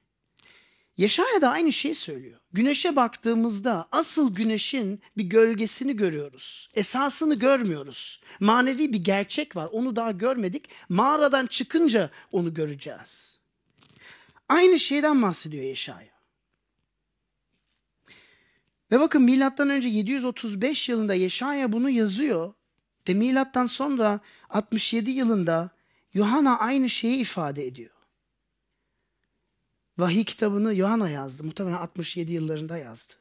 [0.97, 2.39] Yeşaya da aynı şeyi söylüyor.
[2.53, 6.69] Güneşe baktığımızda asıl güneşin bir gölgesini görüyoruz.
[6.73, 8.21] Esasını görmüyoruz.
[8.39, 9.69] Manevi bir gerçek var.
[9.71, 10.69] Onu daha görmedik.
[10.89, 13.39] Mağaradan çıkınca onu göreceğiz.
[14.49, 16.16] Aynı şeyden bahsediyor Yeşaya.
[18.91, 22.53] Ve bakın milattan önce 735 yılında Yeşaya bunu yazıyor.
[23.09, 24.19] Ve milattan sonra
[24.49, 25.69] 67 yılında
[26.13, 27.91] Yohana aynı şeyi ifade ediyor.
[29.97, 31.43] Vahiy kitabını Yohana yazdı.
[31.43, 33.13] Muhtemelen 67 yıllarında yazdı.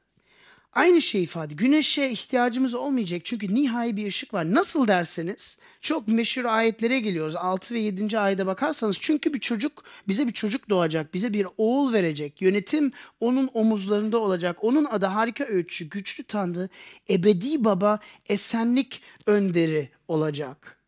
[0.77, 1.55] Aynı şey ifade.
[1.55, 4.55] Güneşe ihtiyacımız olmayacak çünkü nihai bir ışık var.
[4.55, 7.37] Nasıl derseniz çok meşhur ayetlere geliyoruz.
[7.37, 8.19] 6 ve 7.
[8.19, 11.15] ayete bakarsanız çünkü bir çocuk bize bir çocuk doğacak.
[11.15, 12.43] Bize bir oğul verecek.
[12.43, 14.65] Yönetim onun omuzlarında olacak.
[14.65, 16.69] Onun adı harika öğütçü, güçlü tanrı,
[17.11, 20.81] ebedi baba, esenlik önderi olacak.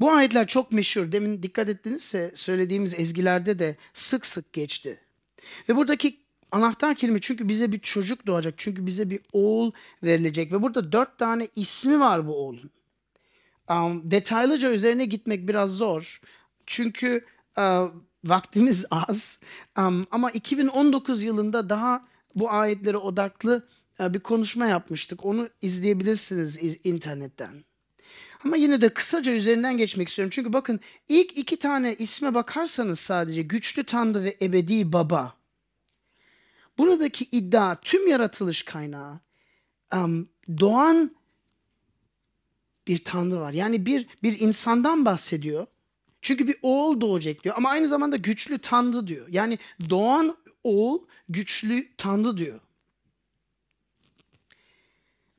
[0.00, 1.12] Bu ayetler çok meşhur.
[1.12, 5.00] Demin dikkat ettinizse söylediğimiz ezgilerde de sık sık geçti.
[5.68, 6.21] Ve buradaki
[6.52, 8.54] anahtar kelime çünkü bize bir çocuk doğacak.
[8.56, 10.52] Çünkü bize bir oğul verilecek.
[10.52, 12.70] Ve burada dört tane ismi var bu oğlun.
[13.70, 16.20] Um, detaylıca üzerine gitmek biraz zor.
[16.66, 17.24] Çünkü
[17.58, 17.90] uh,
[18.24, 19.40] vaktimiz az.
[19.78, 23.68] Um, ama 2019 yılında daha bu ayetlere odaklı
[24.00, 25.24] uh, bir konuşma yapmıştık.
[25.24, 27.64] Onu izleyebilirsiniz iz- internetten.
[28.44, 30.30] Ama yine de kısaca üzerinden geçmek istiyorum.
[30.34, 35.41] Çünkü bakın ilk iki tane isme bakarsanız sadece güçlü Tanrı ve ebedi baba.
[36.78, 39.20] Buradaki iddia tüm yaratılış kaynağı
[40.60, 41.16] doğan
[42.86, 43.52] bir Tanrı var.
[43.52, 45.66] Yani bir bir insandan bahsediyor.
[46.22, 49.28] Çünkü bir oğul doğacak diyor ama aynı zamanda güçlü Tanrı diyor.
[49.28, 49.58] Yani
[49.90, 52.60] doğan oğul güçlü Tanrı diyor.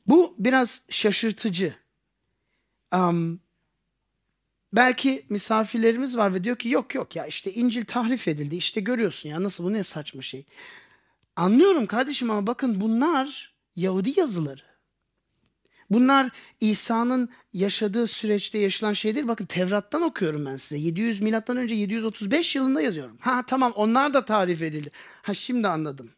[0.07, 1.75] Bu biraz şaşırtıcı.
[2.95, 3.39] Um,
[4.73, 9.29] belki misafirlerimiz var ve diyor ki yok yok ya işte İncil tahrif edildi işte görüyorsun
[9.29, 10.45] ya nasıl bu ne saçma şey.
[11.35, 14.73] Anlıyorum kardeşim ama bakın bunlar Yahudi yazıları.
[15.89, 16.29] Bunlar
[16.61, 19.27] İsa'nın yaşadığı süreçte yaşanan şeydir.
[19.27, 20.77] Bakın Tevrat'tan okuyorum ben size.
[20.77, 23.17] 700 milattan önce 735 yılında yazıyorum.
[23.19, 24.91] Ha tamam onlar da tarif edildi.
[25.21, 26.11] Ha şimdi anladım.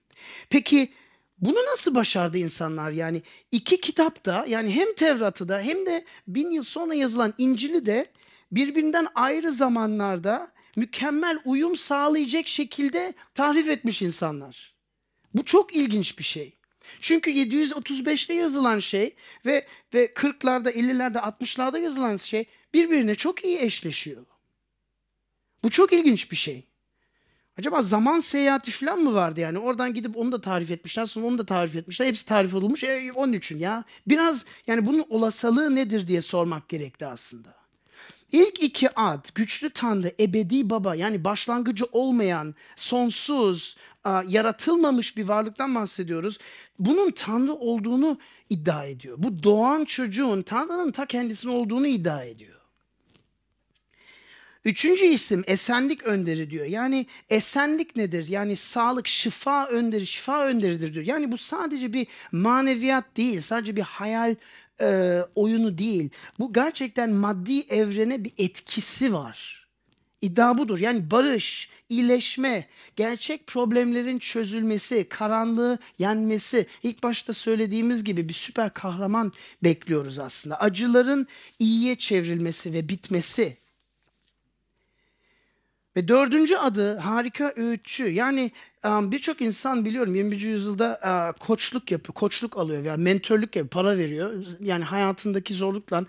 [0.49, 0.93] Peki
[1.37, 2.91] bunu nasıl başardı insanlar?
[2.91, 8.11] Yani iki kitapta yani hem Tevrat'ı da hem de bin yıl sonra yazılan İncil'i de
[8.51, 14.74] birbirinden ayrı zamanlarda mükemmel uyum sağlayacak şekilde tahrif etmiş insanlar.
[15.35, 16.53] Bu çok ilginç bir şey.
[17.01, 24.25] Çünkü 735'te yazılan şey ve ve 40'larda, 50'lerde, 60'larda yazılan şey birbirine çok iyi eşleşiyor.
[25.63, 26.67] Bu çok ilginç bir şey.
[27.59, 29.59] Acaba zaman seyahati falan mı vardı yani?
[29.59, 32.07] Oradan gidip onu da tarif etmişler, sonra onu da tarif etmişler.
[32.07, 32.83] Hepsi tarif olmuş.
[32.83, 33.83] E, onun için ya.
[34.07, 37.55] Biraz yani bunun olasılığı nedir diye sormak gerekti aslında.
[38.31, 43.77] İlk iki ad, güçlü Tanrı, ebedi baba yani başlangıcı olmayan, sonsuz,
[44.27, 46.37] yaratılmamış bir varlıktan bahsediyoruz.
[46.79, 49.17] Bunun Tanrı olduğunu iddia ediyor.
[49.19, 52.55] Bu doğan çocuğun Tanrı'nın ta kendisinin olduğunu iddia ediyor.
[54.65, 56.65] Üçüncü isim esenlik önderi diyor.
[56.65, 58.27] Yani esenlik nedir?
[58.27, 61.05] Yani sağlık, şifa önderi, şifa önderidir diyor.
[61.05, 64.35] Yani bu sadece bir maneviyat değil, sadece bir hayal
[64.81, 66.09] e, oyunu değil.
[66.39, 69.64] Bu gerçekten maddi evrene bir etkisi var.
[70.25, 70.79] İddia budur.
[70.79, 76.67] Yani barış, iyileşme, gerçek problemlerin çözülmesi, karanlığı yenmesi.
[76.83, 79.33] İlk başta söylediğimiz gibi bir süper kahraman
[79.63, 80.59] bekliyoruz aslında.
[80.59, 81.27] Acıların
[81.59, 83.57] iyiye çevrilmesi ve bitmesi.
[85.95, 88.03] Ve dördüncü adı harika öğütçü.
[88.09, 88.51] Yani
[88.85, 90.41] birçok insan biliyorum 21.
[90.41, 94.45] yüzyılda koçluk yapıyor, koçluk alıyor veya mentörlük yapıyor, para veriyor.
[94.61, 96.05] Yani hayatındaki zorlukla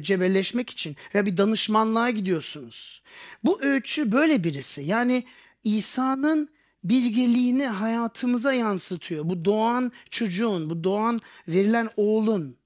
[0.00, 3.02] cebelleşmek için veya bir danışmanlığa gidiyorsunuz.
[3.44, 4.82] Bu öğütçü böyle birisi.
[4.82, 5.24] Yani
[5.64, 6.48] İsa'nın
[6.84, 9.28] bilgeliğini hayatımıza yansıtıyor.
[9.28, 12.56] Bu doğan çocuğun, bu doğan verilen oğlun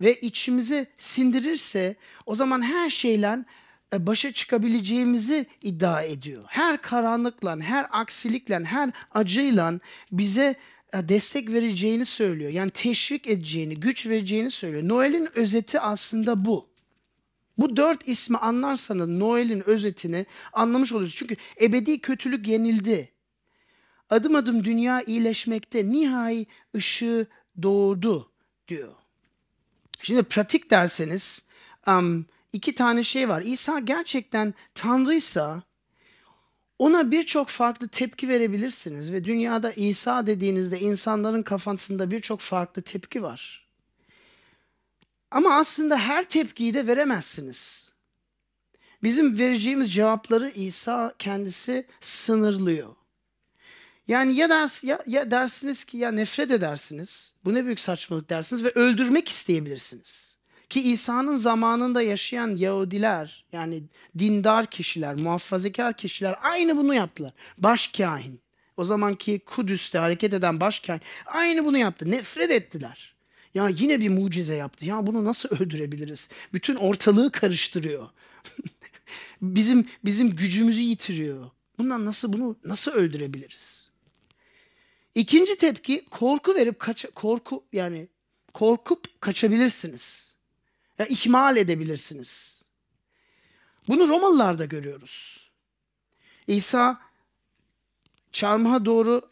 [0.00, 1.96] ve içimize sindirirse
[2.26, 3.44] o zaman her şeyle e,
[3.92, 6.44] başa çıkabileceğimizi iddia ediyor.
[6.46, 9.80] Her karanlıkla, her aksilikle, her acıyla
[10.12, 10.56] bize
[10.92, 12.50] e, destek vereceğini söylüyor.
[12.50, 14.88] Yani teşvik edeceğini, güç vereceğini söylüyor.
[14.88, 16.68] Noel'in özeti aslında bu.
[17.58, 21.18] Bu dört ismi anlarsanız Noel'in özetini anlamış oluyorsunuz.
[21.18, 23.12] Çünkü ebedi kötülük yenildi.
[24.10, 27.26] Adım adım dünya iyileşmekte, nihai ışığı
[27.62, 28.32] doğdu
[28.68, 28.92] diyor.
[30.02, 31.42] Şimdi pratik derseniz
[31.86, 33.42] um, iki tane şey var.
[33.42, 35.62] İsa gerçekten Tanrıysa
[36.78, 43.66] ona birçok farklı tepki verebilirsiniz ve dünyada İsa dediğinizde insanların kafasında birçok farklı tepki var.
[45.30, 47.90] Ama aslında her tepkiyi de veremezsiniz.
[49.02, 52.94] Bizim vereceğimiz cevapları İsa kendisi sınırlıyor.
[54.08, 57.34] Yani ya, ders, ya, ya dersiniz ki ya nefret edersiniz.
[57.44, 60.25] Bu ne büyük saçmalık dersiniz ve öldürmek isteyebilirsiniz.
[60.70, 63.82] Ki İsa'nın zamanında yaşayan Yahudiler yani
[64.18, 67.32] dindar kişiler, muhafazakar kişiler aynı bunu yaptılar.
[67.58, 68.40] Başkahin.
[68.76, 72.10] O zamanki Kudüs'te hareket eden başkahin aynı bunu yaptı.
[72.10, 73.14] Nefret ettiler.
[73.54, 74.84] Ya yine bir mucize yaptı.
[74.86, 76.28] Ya bunu nasıl öldürebiliriz?
[76.52, 78.08] Bütün ortalığı karıştırıyor.
[79.42, 81.50] bizim bizim gücümüzü yitiriyor.
[81.78, 83.90] Bundan nasıl bunu nasıl öldürebiliriz?
[85.14, 88.08] İkinci tepki korku verip kaç korku yani
[88.54, 90.35] korkup kaçabilirsiniz.
[90.98, 92.62] Ya ihmal edebilirsiniz.
[93.88, 95.46] Bunu Romalılarda görüyoruz.
[96.46, 97.00] İsa
[98.32, 99.22] çarmıha doğru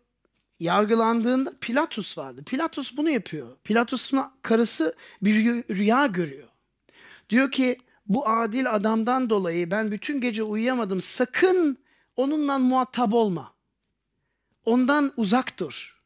[0.60, 2.44] yargılandığında Pilatus vardı.
[2.44, 3.56] Pilatus bunu yapıyor.
[3.64, 5.34] Pilatus'un karısı bir
[5.76, 6.48] rüya görüyor.
[7.30, 11.00] Diyor ki bu adil adamdan dolayı ben bütün gece uyuyamadım.
[11.00, 11.78] Sakın
[12.16, 13.54] onunla muhatap olma.
[14.64, 16.00] Ondan uzak dur.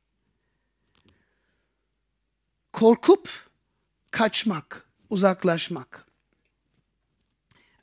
[2.73, 3.31] Korkup
[4.11, 6.07] kaçmak, uzaklaşmak.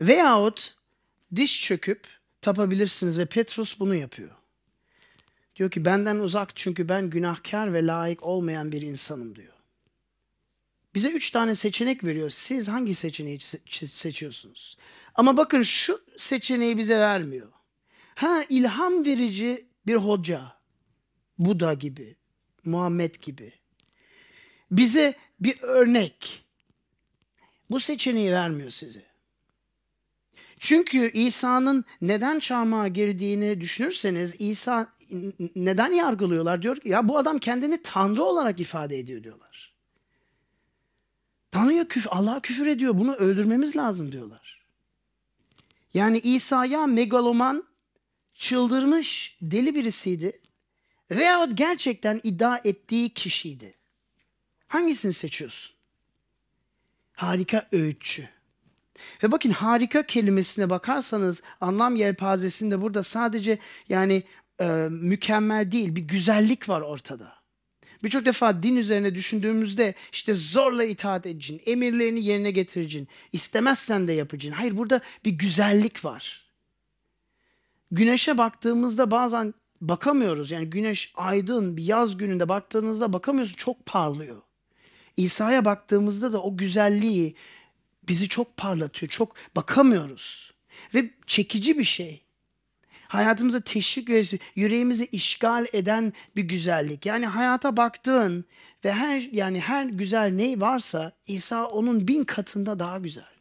[0.01, 0.75] Veyahut
[1.35, 2.07] diş çöküp
[2.41, 4.31] tapabilirsiniz ve Petrus bunu yapıyor.
[5.55, 9.53] Diyor ki benden uzak çünkü ben günahkar ve layık olmayan bir insanım diyor.
[10.95, 12.29] Bize üç tane seçenek veriyor.
[12.29, 13.39] Siz hangi seçeneği
[13.88, 14.77] seçiyorsunuz?
[15.15, 17.51] Ama bakın şu seçeneği bize vermiyor.
[18.15, 20.55] Ha ilham verici bir hoca,
[21.38, 22.15] Buda gibi,
[22.65, 23.53] Muhammed gibi.
[24.71, 26.44] Bize bir örnek.
[27.69, 29.04] Bu seçeneği vermiyor size.
[30.60, 34.95] Çünkü İsa'nın neden çarmıha girdiğini düşünürseniz İsa
[35.56, 36.62] neden yargılıyorlar?
[36.62, 39.73] Diyor ki ya bu adam kendini Tanrı olarak ifade ediyor diyorlar.
[41.51, 42.97] Tanrı'ya küfür, Allah'a küfür ediyor.
[42.97, 44.65] Bunu öldürmemiz lazım diyorlar.
[45.93, 47.63] Yani İsa'ya megaloman,
[48.34, 50.41] çıldırmış, deli birisiydi.
[51.12, 53.73] Veyahut gerçekten iddia ettiği kişiydi.
[54.67, 55.74] Hangisini seçiyorsun?
[57.15, 58.30] Harika öğütçü.
[59.23, 64.23] Ve bakın harika kelimesine bakarsanız anlam yelpazesinde burada sadece yani
[64.60, 67.36] e, mükemmel değil bir güzellik var ortada.
[68.04, 74.60] Birçok defa din üzerine düşündüğümüzde işte zorla itaat edeceksin, emirlerini yerine getireceksin, istemezsen de yapacaksın.
[74.60, 76.45] Hayır burada bir güzellik var.
[77.91, 80.51] Güneşe baktığımızda bazen bakamıyoruz.
[80.51, 84.41] Yani güneş aydın bir yaz gününde baktığınızda bakamıyorsun çok parlıyor.
[85.17, 87.36] İsa'ya baktığımızda da o güzelliği
[88.08, 89.10] bizi çok parlatıyor.
[89.10, 90.54] Çok bakamıyoruz.
[90.93, 92.21] Ve çekici bir şey.
[93.08, 97.06] Hayatımıza teşvik verici, yüreğimizi işgal eden bir güzellik.
[97.06, 98.45] Yani hayata baktığın
[98.86, 103.36] ve her yani her güzel ne varsa İsa onun bin katında daha güzel.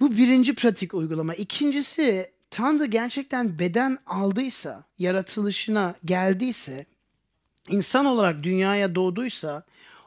[0.00, 1.34] Bu birinci pratik uygulama.
[1.34, 6.86] İkincisi Tanrı gerçekten beden aldıysa, yaratılışına geldiyse,
[7.68, 9.62] insan olarak dünyaya doğduysa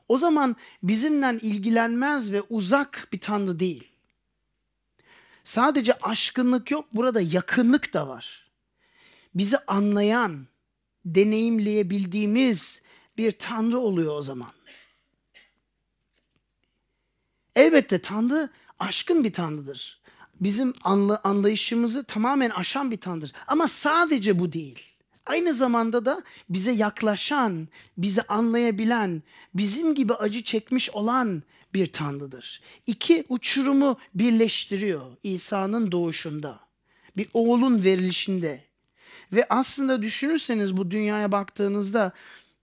[0.10, 3.88] o zaman bizimle ilgilenmez ve uzak bir Tanrı değil.
[5.44, 8.48] Sadece aşkınlık yok, burada yakınlık da var.
[9.36, 10.48] Bizi anlayan,
[11.06, 12.82] deneyimleyebildiğimiz
[13.18, 14.52] bir Tanrı oluyor o zaman.
[17.56, 18.50] Elbette Tanrı
[18.80, 20.02] aşkın bir Tanrı'dır.
[20.40, 23.32] Bizim anla, anlayışımızı tamamen aşan bir Tanrı'dır.
[23.48, 24.95] Ama sadece bu değil.
[25.26, 27.68] Aynı zamanda da bize yaklaşan,
[27.98, 29.24] bizi anlayabilen,
[29.54, 32.62] bizim gibi acı çekmiş olan bir tanrıdır.
[32.88, 36.60] İki uçurumu birleştiriyor İsa'nın doğuşunda.
[37.18, 38.64] Bir oğlun verilişinde.
[39.34, 42.12] Ve aslında düşünürseniz bu dünyaya baktığınızda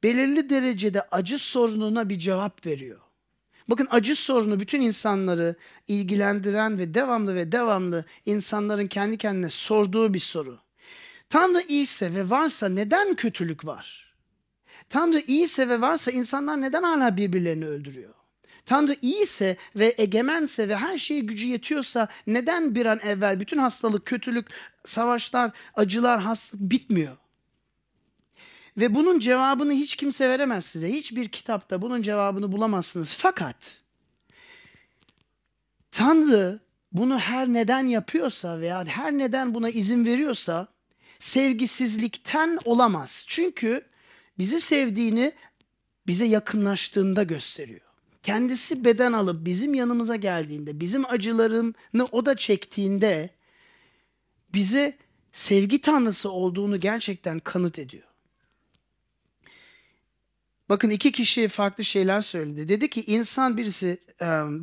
[0.02, 3.00] belirli derecede acı sorununa bir cevap veriyor.
[3.68, 5.56] Bakın acı sorunu bütün insanları
[5.88, 10.58] ilgilendiren ve devamlı ve devamlı insanların kendi kendine sorduğu bir soru.
[11.32, 14.14] Tanrı iyiyse ve varsa neden kötülük var?
[14.88, 18.14] Tanrı iyiyse ve varsa insanlar neden hala birbirlerini öldürüyor?
[18.66, 24.06] Tanrı iyiyse ve egemense ve her şeye gücü yetiyorsa neden bir an evvel bütün hastalık,
[24.06, 24.46] kötülük,
[24.84, 27.16] savaşlar, acılar, hastalık bitmiyor?
[28.76, 30.92] Ve bunun cevabını hiç kimse veremez size.
[30.92, 33.14] Hiçbir kitapta bunun cevabını bulamazsınız.
[33.18, 33.80] Fakat
[35.90, 36.60] Tanrı
[36.92, 40.71] bunu her neden yapıyorsa veya her neden buna izin veriyorsa
[41.22, 43.24] sevgisizlikten olamaz.
[43.28, 43.84] Çünkü
[44.38, 45.32] bizi sevdiğini
[46.06, 47.80] bize yakınlaştığında gösteriyor.
[48.22, 53.30] Kendisi beden alıp bizim yanımıza geldiğinde, bizim acılarını o da çektiğinde
[54.54, 54.98] bize
[55.32, 58.08] sevgi tanrısı olduğunu gerçekten kanıt ediyor.
[60.68, 62.68] Bakın iki kişi farklı şeyler söyledi.
[62.68, 63.98] Dedi ki insan birisi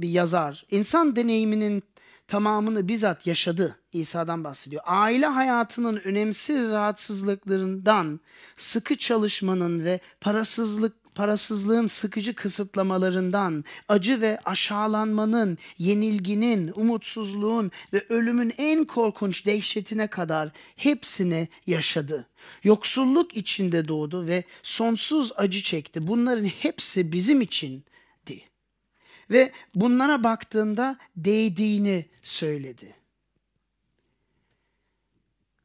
[0.02, 0.66] bir yazar.
[0.72, 1.84] İnsan deneyiminin
[2.30, 3.76] tamamını bizzat yaşadı.
[3.94, 4.82] İsa'dan bahsediyor.
[4.86, 8.20] Aile hayatının önemsiz rahatsızlıklarından,
[8.58, 18.86] sıkı çalışmanın ve parasızlık parasızlığın sıkıcı kısıtlamalarından, acı ve aşağılanmanın, yenilginin, umutsuzluğun ve ölümün en
[18.86, 22.28] korkunç dehşetine kadar hepsini yaşadı.
[22.64, 26.08] Yoksulluk içinde doğdu ve sonsuz acı çekti.
[26.08, 27.90] Bunların hepsi bizim içindi.
[29.32, 32.96] Ve bunlara baktığında değdiğini söyledi.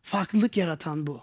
[0.03, 1.23] Farklılık yaratan bu.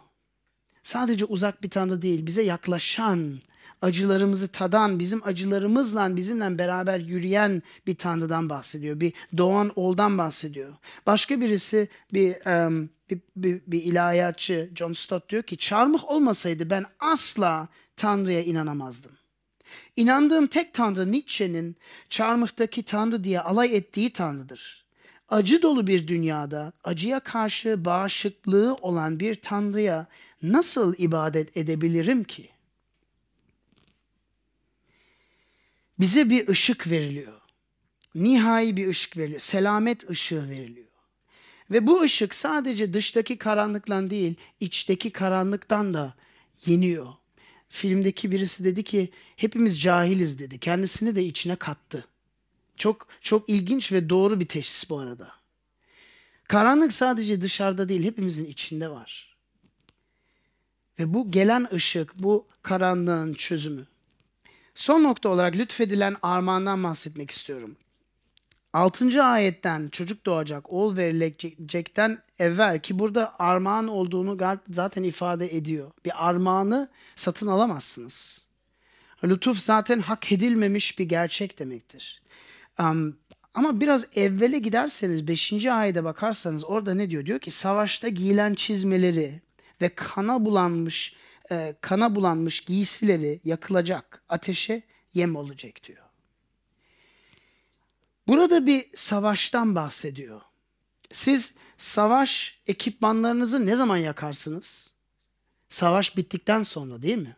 [0.84, 3.40] Sadece uzak bir tanrı değil, bize yaklaşan,
[3.82, 9.00] acılarımızı tadan, bizim acılarımızla bizimle beraber yürüyen bir Tanrı'dan bahsediyor.
[9.00, 10.74] Bir doğan oldan bahsediyor.
[11.06, 16.86] Başka birisi bir, um, bir, bir, bir ilahiyatçı John Stott diyor ki çarmıh olmasaydı ben
[17.00, 17.68] asla
[17.98, 19.12] Tanrı'ya inanamazdım.
[19.96, 21.76] İnandığım tek Tanrı Nietzsche'nin
[22.10, 24.86] çarmıhtaki Tanrı diye alay ettiği Tanrı'dır.
[25.30, 30.08] Acı dolu bir dünyada acıya karşı bağışıklığı olan bir Tanrı'ya
[30.42, 32.62] nasıl ibadet edebilirim ki?''
[36.02, 37.42] bize bir ışık veriliyor.
[38.16, 39.40] Nihai bir ışık veriliyor.
[39.40, 40.88] Selamet ışığı veriliyor.
[41.72, 46.14] Ve bu ışık sadece dıştaki karanlıktan değil, içteki karanlıktan da
[46.66, 47.08] yeniyor.
[47.72, 50.60] Filmdeki birisi dedi ki hepimiz cahiliz dedi.
[50.60, 52.08] Kendisini de içine kattı.
[52.78, 55.32] Çok çok ilginç ve doğru bir teşhis bu arada.
[56.48, 59.38] Karanlık sadece dışarıda değil, hepimizin içinde var.
[61.00, 63.88] Ve bu gelen ışık, bu karanlığın çözümü.
[64.76, 67.76] Son nokta olarak lütfedilen armağandan bahsetmek istiyorum.
[68.74, 69.24] 6.
[69.24, 75.92] ayetten çocuk doğacak, oğul verilecekten evvel ki burada armağan olduğunu zaten ifade ediyor.
[76.06, 78.46] Bir armağanı satın alamazsınız.
[79.24, 82.22] Lütuf zaten hak edilmemiş bir gerçek demektir.
[82.80, 83.18] Um,
[83.54, 85.66] ama biraz evvele giderseniz 5.
[85.66, 87.26] ayete bakarsanız orada ne diyor?
[87.26, 89.42] Diyor ki savaşta giyilen çizmeleri
[89.82, 91.16] ve kana bulanmış
[91.52, 96.01] e, kana bulanmış giysileri yakılacak, ateşe yem olacak diyor.
[98.32, 100.42] Burada bir savaştan bahsediyor.
[101.12, 104.94] Siz savaş ekipmanlarınızı ne zaman yakarsınız?
[105.70, 107.36] Savaş bittikten sonra değil mi?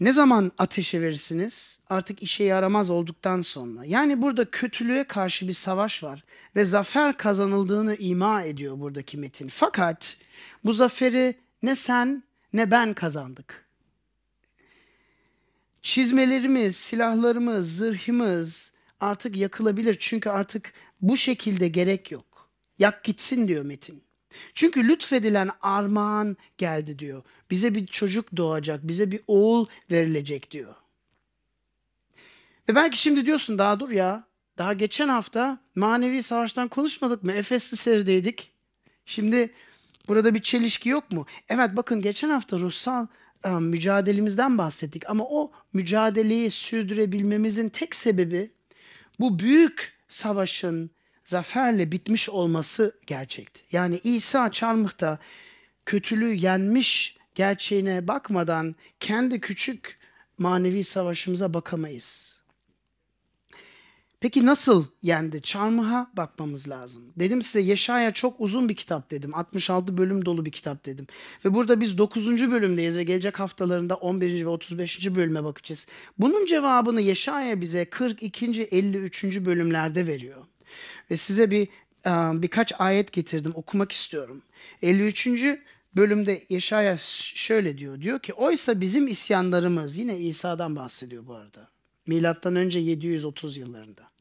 [0.00, 1.78] Ne zaman ateşe verirsiniz?
[1.90, 3.84] Artık işe yaramaz olduktan sonra.
[3.84, 6.24] Yani burada kötülüğe karşı bir savaş var
[6.56, 9.48] ve zafer kazanıldığını ima ediyor buradaki metin.
[9.48, 10.16] Fakat
[10.64, 12.22] bu zaferi ne sen
[12.52, 13.63] ne ben kazandık.
[15.84, 22.50] Çizmelerimiz, silahlarımız, zırhımız artık yakılabilir çünkü artık bu şekilde gerek yok.
[22.78, 24.04] Yak gitsin diyor metin.
[24.54, 27.22] Çünkü lütfedilen armağan geldi diyor.
[27.50, 30.74] Bize bir çocuk doğacak, bize bir oğul verilecek diyor.
[32.68, 34.24] Ve belki şimdi diyorsun daha dur ya.
[34.58, 37.32] Daha geçen hafta manevi savaştan konuşmadık mı?
[37.32, 38.52] Efesli serideydik.
[39.04, 39.54] Şimdi
[40.08, 41.26] burada bir çelişki yok mu?
[41.48, 43.06] Evet bakın geçen hafta ruhsal
[43.50, 48.50] mücadelemizden bahsettik ama o mücadeleyi sürdürebilmemizin tek sebebi
[49.20, 50.90] bu büyük savaşın
[51.24, 53.60] zaferle bitmiş olması gerçekti.
[53.72, 55.18] Yani İsa çarmıhta
[55.86, 59.98] kötülüğü yenmiş gerçeğine bakmadan kendi küçük
[60.38, 62.33] manevi savaşımıza bakamayız.
[64.24, 65.42] Peki nasıl yendi?
[65.42, 67.02] Çarmıha bakmamız lazım.
[67.16, 69.34] Dedim size Yeşaya çok uzun bir kitap dedim.
[69.34, 71.06] 66 bölüm dolu bir kitap dedim.
[71.44, 72.50] Ve burada biz 9.
[72.50, 74.44] bölümdeyiz ve gelecek haftalarında 11.
[74.44, 75.14] ve 35.
[75.14, 75.86] bölüme bakacağız.
[76.18, 78.62] Bunun cevabını Yeşaya bize 42.
[78.62, 79.24] 53.
[79.24, 80.44] bölümlerde veriyor.
[81.10, 81.68] Ve size bir
[82.06, 84.42] e, birkaç ayet getirdim okumak istiyorum.
[84.82, 85.28] 53.
[85.96, 86.96] bölümde Yeşaya
[87.34, 88.00] şöyle diyor.
[88.00, 91.74] Diyor ki oysa bizim isyanlarımız yine İsa'dan bahsediyor bu arada.
[92.06, 94.13] Milattan önce 730 yıllarında.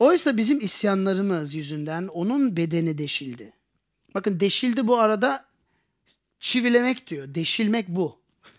[0.00, 3.52] Oysa bizim isyanlarımız yüzünden onun bedeni deşildi.
[4.14, 5.44] Bakın deşildi bu arada
[6.40, 7.34] çivilemek diyor.
[7.34, 8.20] Deşilmek bu.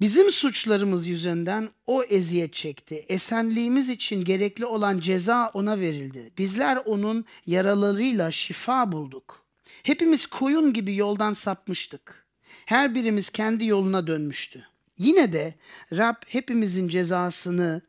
[0.00, 3.04] Bizim suçlarımız yüzünden o eziyet çekti.
[3.08, 6.30] Esenliğimiz için gerekli olan ceza ona verildi.
[6.38, 9.44] Bizler onun yaralarıyla şifa bulduk.
[9.82, 12.26] Hepimiz koyun gibi yoldan sapmıştık.
[12.66, 14.66] Her birimiz kendi yoluna dönmüştü.
[14.98, 15.54] Yine de
[15.92, 17.82] Rab hepimizin cezasını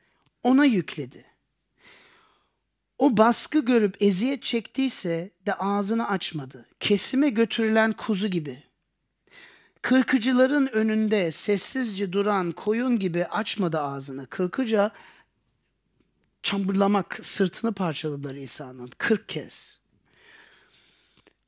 [0.43, 1.31] ona yükledi.
[3.02, 6.66] O baskı görüp eziyet çektiyse de ağzını açmadı.
[6.80, 8.64] Kesime götürülen kuzu gibi.
[9.82, 14.28] Kırkıcıların önünde sessizce duran koyun gibi açmadı ağzını.
[14.28, 14.91] Kırkıca
[16.43, 19.80] çambırlamak, sırtını parçaladılar İsa'nın kırk kez.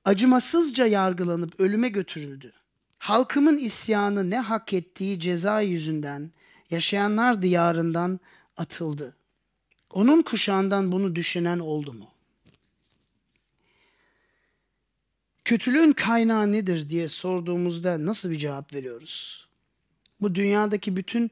[0.05, 2.53] Acımasızca yargılanıp ölüme götürüldü.
[2.99, 6.31] Halkımın isyanı ne hak ettiği ceza yüzünden
[6.69, 8.19] yaşayanlar diyarından
[8.57, 9.15] atıldı.
[9.93, 12.09] Onun kuşağından bunu düşünen oldu mu?
[15.45, 19.47] Kötülüğün kaynağı nedir diye sorduğumuzda nasıl bir cevap veriyoruz?
[20.21, 21.31] Bu dünyadaki bütün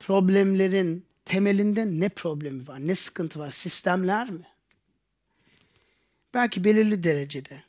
[0.00, 3.50] problemlerin temelinde ne problemi var, ne sıkıntı var?
[3.50, 4.46] Sistemler mi?
[6.34, 7.62] Belki belirli derecede.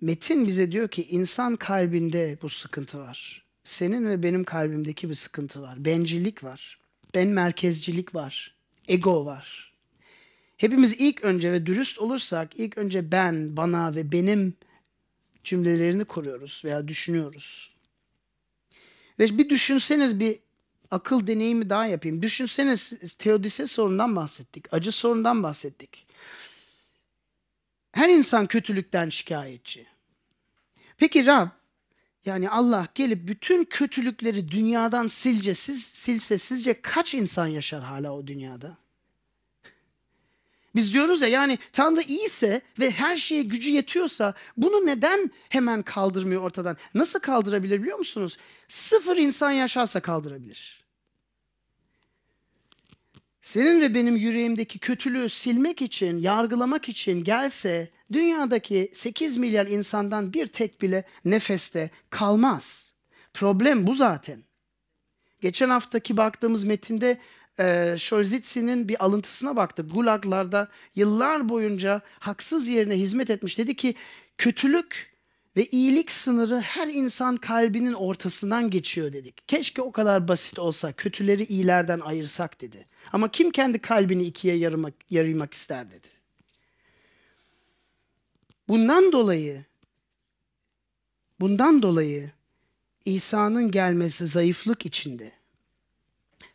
[0.00, 3.44] Metin bize diyor ki insan kalbinde bu sıkıntı var.
[3.64, 5.84] Senin ve benim kalbimdeki bir sıkıntı var.
[5.84, 6.83] Bencillik var.
[7.14, 8.54] Ben merkezcilik var.
[8.88, 9.72] Ego var.
[10.56, 14.54] Hepimiz ilk önce ve dürüst olursak ilk önce ben, bana ve benim
[15.44, 17.74] cümlelerini kuruyoruz veya düşünüyoruz.
[19.18, 20.38] Ve bir düşünseniz bir
[20.90, 22.22] akıl deneyimi daha yapayım.
[22.22, 24.74] Düşünseniz teodise sorundan bahsettik.
[24.74, 26.06] Acı sorundan bahsettik.
[27.92, 29.86] Her insan kötülükten şikayetçi.
[30.96, 31.48] Peki Rab
[32.26, 38.26] yani Allah gelip bütün kötülükleri dünyadan silce, siz, silse sizce kaç insan yaşar hala o
[38.26, 38.76] dünyada?
[40.74, 46.42] Biz diyoruz ya yani Tanrı iyiyse ve her şeye gücü yetiyorsa bunu neden hemen kaldırmıyor
[46.42, 46.76] ortadan?
[46.94, 48.36] Nasıl kaldırabilir biliyor musunuz?
[48.68, 50.83] Sıfır insan yaşarsa kaldırabilir.
[53.44, 60.46] Senin ve benim yüreğimdeki kötülüğü silmek için, yargılamak için gelse dünyadaki 8 milyar insandan bir
[60.46, 62.92] tek bile nefeste kalmaz.
[63.34, 64.44] Problem bu zaten.
[65.40, 67.20] Geçen haftaki baktığımız metinde
[67.58, 69.94] e, Şolzitsi'nin bir alıntısına baktık.
[69.94, 73.58] Gulaglarda yıllar boyunca haksız yerine hizmet etmiş.
[73.58, 73.94] Dedi ki
[74.38, 75.13] kötülük
[75.56, 79.48] ve iyilik sınırı her insan kalbinin ortasından geçiyor dedik.
[79.48, 82.86] Keşke o kadar basit olsa kötüleri iyilerden ayırsak dedi.
[83.12, 86.08] Ama kim kendi kalbini ikiye yarımak, yarıymak ister dedi.
[88.68, 89.64] Bundan dolayı
[91.40, 92.30] bundan dolayı
[93.04, 95.32] İsa'nın gelmesi zayıflık içinde.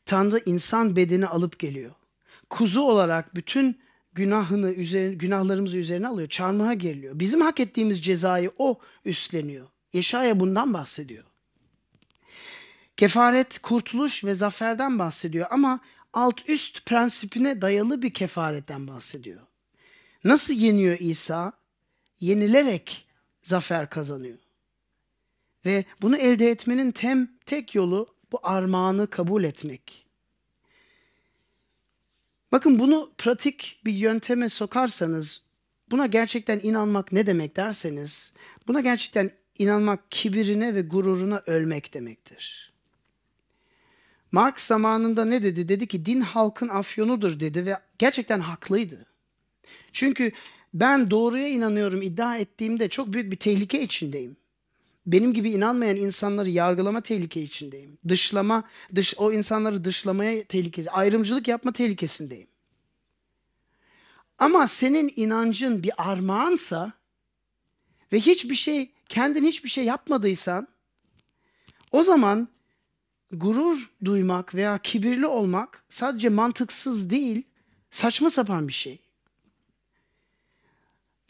[0.06, 1.92] Tanrı insan bedeni alıp geliyor.
[2.50, 3.80] Kuzu olarak bütün
[4.20, 6.30] günahını üzerine, günahlarımızı üzerine alıyor.
[6.30, 7.20] Çarmıha geriliyor.
[7.20, 9.68] Bizim hak ettiğimiz cezayı o üstleniyor.
[9.94, 11.24] Yeşaya bundan bahsediyor.
[12.98, 15.80] Kefaret, kurtuluş ve zaferden bahsediyor ama
[16.14, 19.42] alt üst prensipine dayalı bir kefaretten bahsediyor.
[20.24, 21.54] Nasıl yeniyor İsa?
[22.20, 23.08] Yenilerek
[23.44, 24.38] zafer kazanıyor.
[25.66, 30.09] Ve bunu elde etmenin tem, tek yolu bu armağanı kabul etmek.
[32.52, 35.42] Bakın bunu pratik bir yönteme sokarsanız,
[35.92, 38.34] buna gerçekten inanmak ne demek derseniz,
[38.68, 42.74] buna gerçekten inanmak kibirine ve gururuna ölmek demektir.
[44.32, 45.68] Marx zamanında ne dedi?
[45.68, 49.06] Dedi ki din halkın afyonudur dedi ve gerçekten haklıydı.
[49.94, 50.32] Çünkü
[50.74, 54.38] ben doğruya inanıyorum iddia ettiğimde çok büyük bir tehlike içindeyim
[55.12, 57.98] benim gibi inanmayan insanları yargılama tehlike içindeyim.
[58.08, 58.64] Dışlama,
[58.96, 62.48] dış, o insanları dışlamaya tehlikesi, ayrımcılık yapma tehlikesindeyim.
[64.38, 66.94] Ama senin inancın bir armağansa
[68.14, 70.68] ve hiçbir şey, kendin hiçbir şey yapmadıysan
[71.92, 72.48] o zaman
[73.32, 77.44] gurur duymak veya kibirli olmak sadece mantıksız değil,
[77.92, 79.09] saçma sapan bir şey.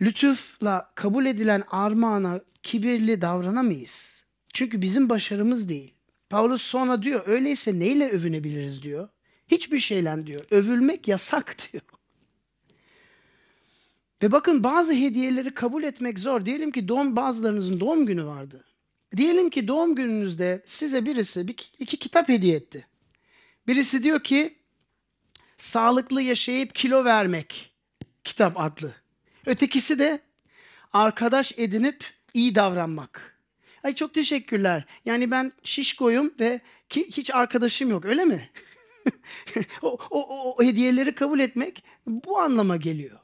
[0.01, 4.25] Lütufla kabul edilen armağana kibirli davranamayız.
[4.53, 5.93] Çünkü bizim başarımız değil.
[6.29, 9.09] Paulus sonra diyor öyleyse neyle övünebiliriz diyor.
[9.47, 10.45] Hiçbir şeyle diyor.
[10.51, 11.83] Övülmek yasak diyor.
[14.23, 16.45] Ve bakın bazı hediyeleri kabul etmek zor.
[16.45, 18.65] Diyelim ki doğum bazılarınızın doğum günü vardı.
[19.17, 22.87] Diyelim ki doğum gününüzde size birisi bir, iki kitap hediye etti.
[23.67, 24.57] Birisi diyor ki
[25.57, 27.73] sağlıklı yaşayıp kilo vermek
[28.23, 28.93] kitap adlı.
[29.45, 30.19] Ötekisi de
[30.93, 33.39] arkadaş edinip iyi davranmak.
[33.83, 34.85] Ay çok teşekkürler.
[35.05, 38.49] Yani ben şişkoyum ve ki, hiç arkadaşım yok öyle mi?
[39.81, 43.19] o, o, o, o hediyeleri kabul etmek bu anlama geliyor.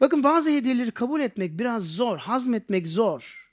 [0.00, 3.52] Bakın bazı hediyeleri kabul etmek biraz zor, hazmetmek zor.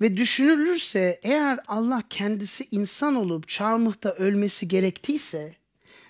[0.00, 5.56] Ve düşünülürse eğer Allah kendisi insan olup çarmıhta ölmesi gerektiyse,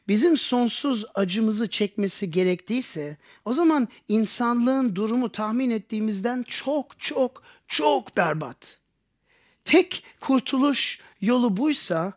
[0.08, 8.78] bizim sonsuz acımızı çekmesi gerektiyse, o zaman insanlığın durumu tahmin ettiğimizden çok çok çok berbat.
[9.64, 12.12] Tek kurtuluş yolu buysa,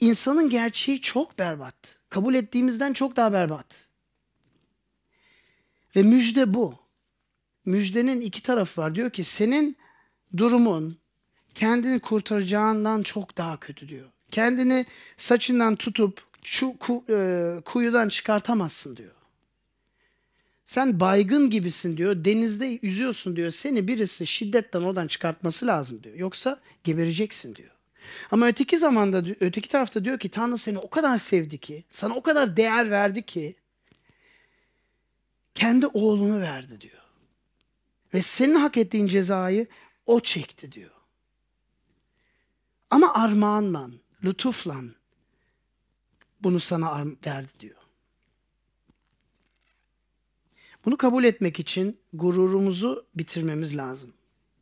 [0.00, 1.74] insanın gerçeği çok berbat.
[2.10, 3.66] Kabul ettiğimizden çok daha berbat.
[5.96, 6.74] Ve müjde bu.
[7.64, 8.94] Müjdenin iki tarafı var.
[8.94, 9.76] Diyor ki senin
[10.36, 10.98] durumun
[11.54, 14.10] kendini kurtaracağından çok daha kötü diyor.
[14.30, 19.14] Kendini saçından tutup şu ku, e, kuyudan çıkartamazsın diyor.
[20.64, 22.24] Sen baygın gibisin diyor.
[22.24, 23.50] Denizde yüzüyorsun diyor.
[23.50, 26.14] Seni birisi şiddetten oradan çıkartması lazım diyor.
[26.16, 27.70] Yoksa gebereceksin diyor.
[28.30, 32.22] Ama öteki zamanda öteki tarafta diyor ki Tanrı seni o kadar sevdi ki, sana o
[32.22, 33.56] kadar değer verdi ki
[35.54, 37.02] kendi oğlunu verdi diyor.
[38.14, 39.66] Ve senin hak ettiğin cezayı
[40.06, 40.90] o çekti diyor.
[42.90, 43.90] Ama armağanla,
[44.24, 44.82] lütufla
[46.44, 47.76] bunu sana verdi diyor.
[50.84, 54.12] Bunu kabul etmek için gururumuzu bitirmemiz lazım.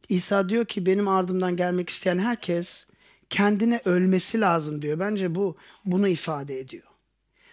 [0.09, 2.87] İsa diyor ki benim ardımdan gelmek isteyen herkes
[3.30, 4.99] kendine ölmesi lazım diyor.
[4.99, 6.87] Bence bu bunu ifade ediyor.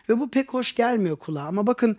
[0.09, 1.97] Ve bu pek hoş gelmiyor kulağa ama bakın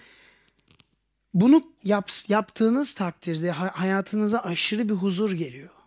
[1.35, 5.80] bunu yap, yaptığınız takdirde hayatınıza aşırı bir huzur geliyor.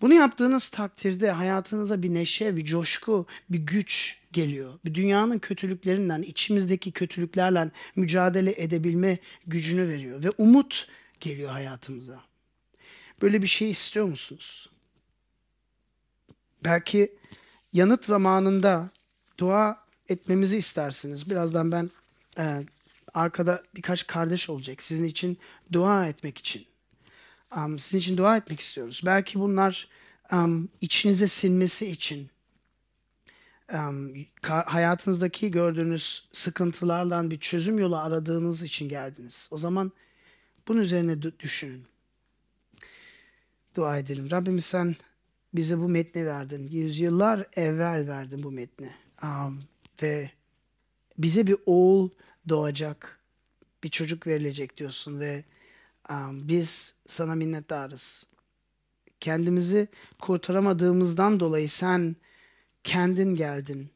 [0.00, 4.78] Bunu yaptığınız takdirde hayatınıza bir neşe, bir coşku, bir güç geliyor.
[4.84, 10.88] Bir dünyanın kötülüklerinden, içimizdeki kötülüklerle mücadele edebilme gücünü veriyor ve umut
[11.20, 12.20] geliyor hayatımıza.
[13.22, 14.70] Böyle bir şey istiyor musunuz?
[16.64, 17.12] Belki
[17.72, 18.90] yanıt zamanında
[19.38, 21.30] dua etmemizi istersiniz.
[21.30, 21.90] Birazdan ben
[22.38, 22.64] e,
[23.14, 25.38] arkada birkaç kardeş olacak sizin için
[25.72, 26.66] dua etmek için.
[27.56, 29.02] Um, sizin için dua etmek istiyoruz.
[29.04, 29.88] Belki bunlar
[30.32, 32.30] um, içinize sinmesi için,
[33.72, 39.48] um, hayatınızdaki gördüğünüz sıkıntılardan bir çözüm yolu aradığınız için geldiniz.
[39.50, 39.92] O zaman
[40.68, 41.84] bunun üzerine düşünün.
[43.74, 44.30] Dua edelim.
[44.30, 44.96] Rabbim sen
[45.54, 46.68] bize bu metni verdin.
[46.68, 48.90] Yüzyıllar evvel verdin bu metni.
[49.22, 49.62] Um,
[50.02, 50.30] ve
[51.18, 52.10] bize bir oğul
[52.48, 53.20] doğacak,
[53.84, 55.44] bir çocuk verilecek diyorsun ve
[56.10, 58.26] um, biz sana minnettarız.
[59.20, 59.88] Kendimizi
[60.20, 62.16] kurtaramadığımızdan dolayı sen
[62.84, 63.90] kendin geldin.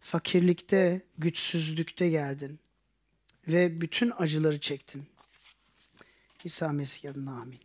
[0.00, 2.58] Fakirlikte, güçsüzlükte geldin.
[3.48, 5.06] Ve bütün acıları çektin.
[6.44, 7.58] İsa Mesih adına amin.